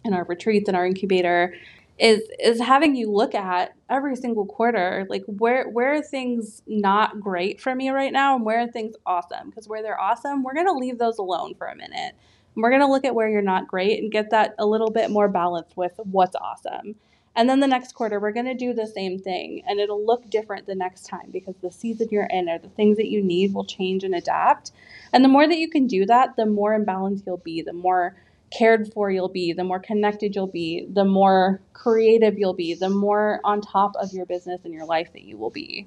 in 0.04 0.14
our 0.14 0.24
retreats 0.24 0.68
and 0.68 0.76
our 0.76 0.86
incubator, 0.86 1.54
is 1.98 2.22
is 2.40 2.60
having 2.60 2.96
you 2.96 3.10
look 3.10 3.34
at 3.34 3.74
every 3.88 4.16
single 4.16 4.46
quarter, 4.46 5.06
like 5.08 5.22
where 5.26 5.68
where 5.68 5.94
are 5.94 6.02
things 6.02 6.62
not 6.66 7.20
great 7.20 7.60
for 7.60 7.74
me 7.74 7.90
right 7.90 8.12
now 8.12 8.34
and 8.34 8.44
where 8.44 8.60
are 8.60 8.66
things 8.66 8.94
awesome? 9.06 9.50
Because 9.50 9.68
where 9.68 9.82
they're 9.82 10.00
awesome, 10.00 10.42
we're 10.42 10.54
gonna 10.54 10.72
leave 10.76 10.98
those 10.98 11.18
alone 11.18 11.54
for 11.54 11.66
a 11.66 11.76
minute. 11.76 12.14
And 12.54 12.62
we're 12.62 12.70
gonna 12.70 12.90
look 12.90 13.04
at 13.04 13.14
where 13.14 13.28
you're 13.28 13.42
not 13.42 13.68
great 13.68 14.02
and 14.02 14.10
get 14.10 14.30
that 14.30 14.54
a 14.58 14.66
little 14.66 14.90
bit 14.90 15.10
more 15.10 15.28
balanced 15.28 15.76
with 15.76 15.92
what's 16.04 16.36
awesome. 16.36 16.96
And 17.34 17.48
then 17.48 17.60
the 17.60 17.66
next 17.66 17.94
quarter, 17.94 18.20
we're 18.20 18.32
going 18.32 18.46
to 18.46 18.54
do 18.54 18.74
the 18.74 18.86
same 18.86 19.18
thing, 19.18 19.62
and 19.66 19.80
it'll 19.80 20.04
look 20.04 20.28
different 20.28 20.66
the 20.66 20.74
next 20.74 21.06
time 21.06 21.30
because 21.32 21.54
the 21.62 21.70
season 21.70 22.08
you're 22.10 22.28
in 22.30 22.48
or 22.48 22.58
the 22.58 22.68
things 22.68 22.98
that 22.98 23.08
you 23.08 23.22
need 23.22 23.54
will 23.54 23.64
change 23.64 24.04
and 24.04 24.14
adapt. 24.14 24.72
And 25.14 25.24
the 25.24 25.28
more 25.28 25.48
that 25.48 25.56
you 25.56 25.70
can 25.70 25.86
do 25.86 26.04
that, 26.06 26.36
the 26.36 26.44
more 26.44 26.74
in 26.74 26.84
balance 26.84 27.22
you'll 27.26 27.38
be, 27.38 27.62
the 27.62 27.72
more 27.72 28.16
cared 28.50 28.92
for 28.92 29.10
you'll 29.10 29.30
be, 29.30 29.54
the 29.54 29.64
more 29.64 29.80
connected 29.80 30.34
you'll 30.34 30.46
be, 30.46 30.86
the 30.92 31.06
more 31.06 31.62
creative 31.72 32.38
you'll 32.38 32.52
be, 32.52 32.74
the 32.74 32.90
more 32.90 33.40
on 33.44 33.62
top 33.62 33.92
of 33.96 34.12
your 34.12 34.26
business 34.26 34.60
and 34.64 34.74
your 34.74 34.84
life 34.84 35.10
that 35.14 35.22
you 35.22 35.38
will 35.38 35.50
be. 35.50 35.86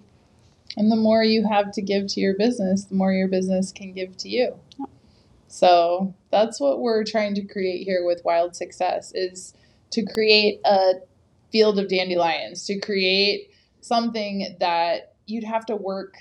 And 0.76 0.92
the 0.92 0.96
more 0.96 1.24
you 1.24 1.48
have 1.48 1.72
to 1.74 1.82
give 1.82 2.08
to 2.08 2.20
your 2.20 2.36
business, 2.36 2.86
the 2.86 2.96
more 2.96 3.14
your 3.14 3.28
business 3.28 3.72
can 3.72 3.94
give 3.94 4.18
to 4.18 4.30
you. 4.30 4.60
So 5.48 6.16
that's 6.32 6.60
what 6.60 6.80
we're 6.80 7.04
trying 7.04 7.36
to 7.36 7.46
create 7.46 7.86
here 7.86 8.04
with 8.04 8.26
Wild 8.26 8.56
Success 8.56 9.12
is 9.14 9.54
to 9.92 10.04
create 10.04 10.60
a 10.66 10.96
field 11.56 11.80
of 11.80 11.88
dandelions, 11.88 12.66
to 12.66 12.78
create 12.82 13.50
something 13.80 14.58
that 14.60 15.14
you'd 15.26 15.46
have 15.46 15.66
to 15.66 15.74
work 15.74 16.18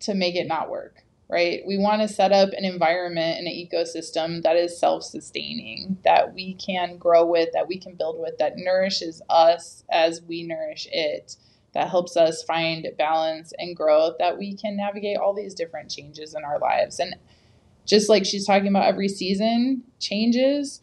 to 0.00 0.14
make 0.14 0.34
it 0.34 0.46
not 0.46 0.70
work, 0.70 1.04
right? 1.28 1.60
We 1.66 1.76
want 1.76 2.00
to 2.00 2.08
set 2.08 2.32
up 2.32 2.48
an 2.56 2.64
environment 2.64 3.36
and 3.36 3.46
an 3.46 3.52
ecosystem 3.52 4.42
that 4.44 4.56
is 4.56 4.80
self 4.80 5.02
sustaining, 5.02 5.98
that 6.04 6.32
we 6.32 6.54
can 6.54 6.96
grow 6.96 7.26
with, 7.26 7.50
that 7.52 7.68
we 7.68 7.78
can 7.78 7.96
build 7.96 8.18
with, 8.18 8.38
that 8.38 8.54
nourishes 8.56 9.20
us 9.28 9.84
as 9.90 10.22
we 10.22 10.42
nourish 10.42 10.88
it, 10.90 11.36
that 11.74 11.90
helps 11.90 12.16
us 12.16 12.42
find 12.42 12.88
balance 12.96 13.52
and 13.58 13.76
growth, 13.76 14.16
that 14.18 14.38
we 14.38 14.54
can 14.54 14.74
navigate 14.74 15.18
all 15.18 15.34
these 15.34 15.52
different 15.52 15.90
changes 15.90 16.34
in 16.34 16.44
our 16.46 16.58
lives. 16.58 16.98
And 16.98 17.14
just 17.84 18.08
like 18.08 18.24
she's 18.24 18.46
talking 18.46 18.68
about 18.68 18.86
every 18.86 19.08
season 19.08 19.82
changes, 20.00 20.80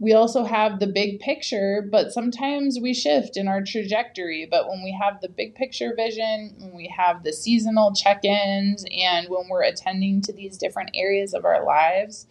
we 0.00 0.12
also 0.12 0.44
have 0.44 0.80
the 0.80 0.86
big 0.86 1.20
picture, 1.20 1.86
but 1.90 2.12
sometimes 2.12 2.78
we 2.80 2.92
shift 2.92 3.36
in 3.36 3.46
our 3.46 3.62
trajectory. 3.62 4.46
But 4.50 4.68
when 4.68 4.82
we 4.82 4.96
have 5.00 5.20
the 5.20 5.28
big 5.28 5.54
picture 5.54 5.94
vision, 5.96 6.54
when 6.58 6.74
we 6.74 6.92
have 6.96 7.22
the 7.22 7.32
seasonal 7.32 7.94
check 7.94 8.24
ins, 8.24 8.84
and 8.92 9.28
when 9.28 9.48
we're 9.48 9.62
attending 9.62 10.20
to 10.22 10.32
these 10.32 10.58
different 10.58 10.90
areas 10.94 11.32
of 11.32 11.44
our 11.44 11.64
lives, 11.64 12.26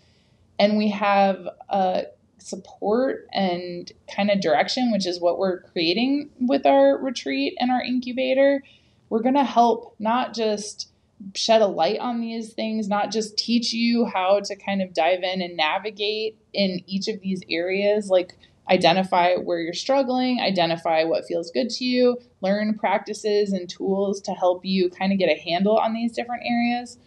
and 0.60 0.78
we 0.78 0.90
have 0.90 1.48
a 1.70 2.04
support 2.38 3.28
and 3.32 3.92
kind 4.14 4.30
of 4.30 4.42
direction, 4.42 4.92
which 4.92 5.08
is 5.08 5.22
what 5.22 5.40
we're 5.40 5.62
creating 5.62 6.30
with 6.42 6.66
our 6.66 6.98
retreat 6.98 7.56
and 7.60 7.72
our 7.72 7.82
incubator, 7.82 8.62
we're 9.10 9.22
going 9.22 9.36
to 9.36 9.44
help 9.44 9.96
not 10.00 10.34
just 10.34 10.90
shed 11.36 11.62
a 11.62 11.68
light 11.68 12.00
on 12.00 12.20
these 12.20 12.54
things, 12.54 12.88
not 12.88 13.12
just 13.12 13.38
teach 13.38 13.74
you 13.74 14.06
how 14.06 14.40
to 14.42 14.56
kind 14.56 14.82
of 14.82 14.94
dive 14.94 15.24
in 15.24 15.42
and 15.42 15.56
navigate 15.56 16.38
in 16.54 16.84
each 16.88 17.08
of 17.08 17.22
these 17.22 17.42
areas, 17.50 18.10
like 18.10 18.36
identify 18.70 19.36
where 19.36 19.60
you're 19.60 19.74
struggling, 19.74 20.40
identify 20.40 21.04
what 21.04 21.26
feels 21.26 21.52
good 21.52 21.70
to 21.70 21.86
you, 21.86 22.18
learn 22.42 22.78
practices 22.78 23.52
and 23.52 23.70
tools 23.70 24.22
to 24.22 24.32
help 24.32 24.64
you 24.64 24.90
kind 24.90 25.12
of 25.12 25.20
get 25.20 25.30
a 25.30 25.42
handle 25.42 25.78
on 25.78 25.94
these 25.94 26.14
different 26.14 26.44
areas. 26.46 26.98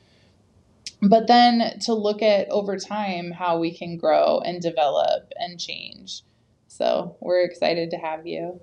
But 1.02 1.26
then 1.26 1.78
to 1.80 1.94
look 1.94 2.22
at 2.22 2.48
over 2.50 2.78
time 2.78 3.30
how 3.30 3.58
we 3.58 3.70
can 3.70 3.96
grow 3.96 4.40
and 4.40 4.60
develop 4.60 5.32
and 5.36 5.60
change. 5.60 6.22
So 6.68 7.16
we're 7.20 7.44
excited 7.44 7.90
to 7.90 7.96
have 7.96 8.26
you. 8.26 8.60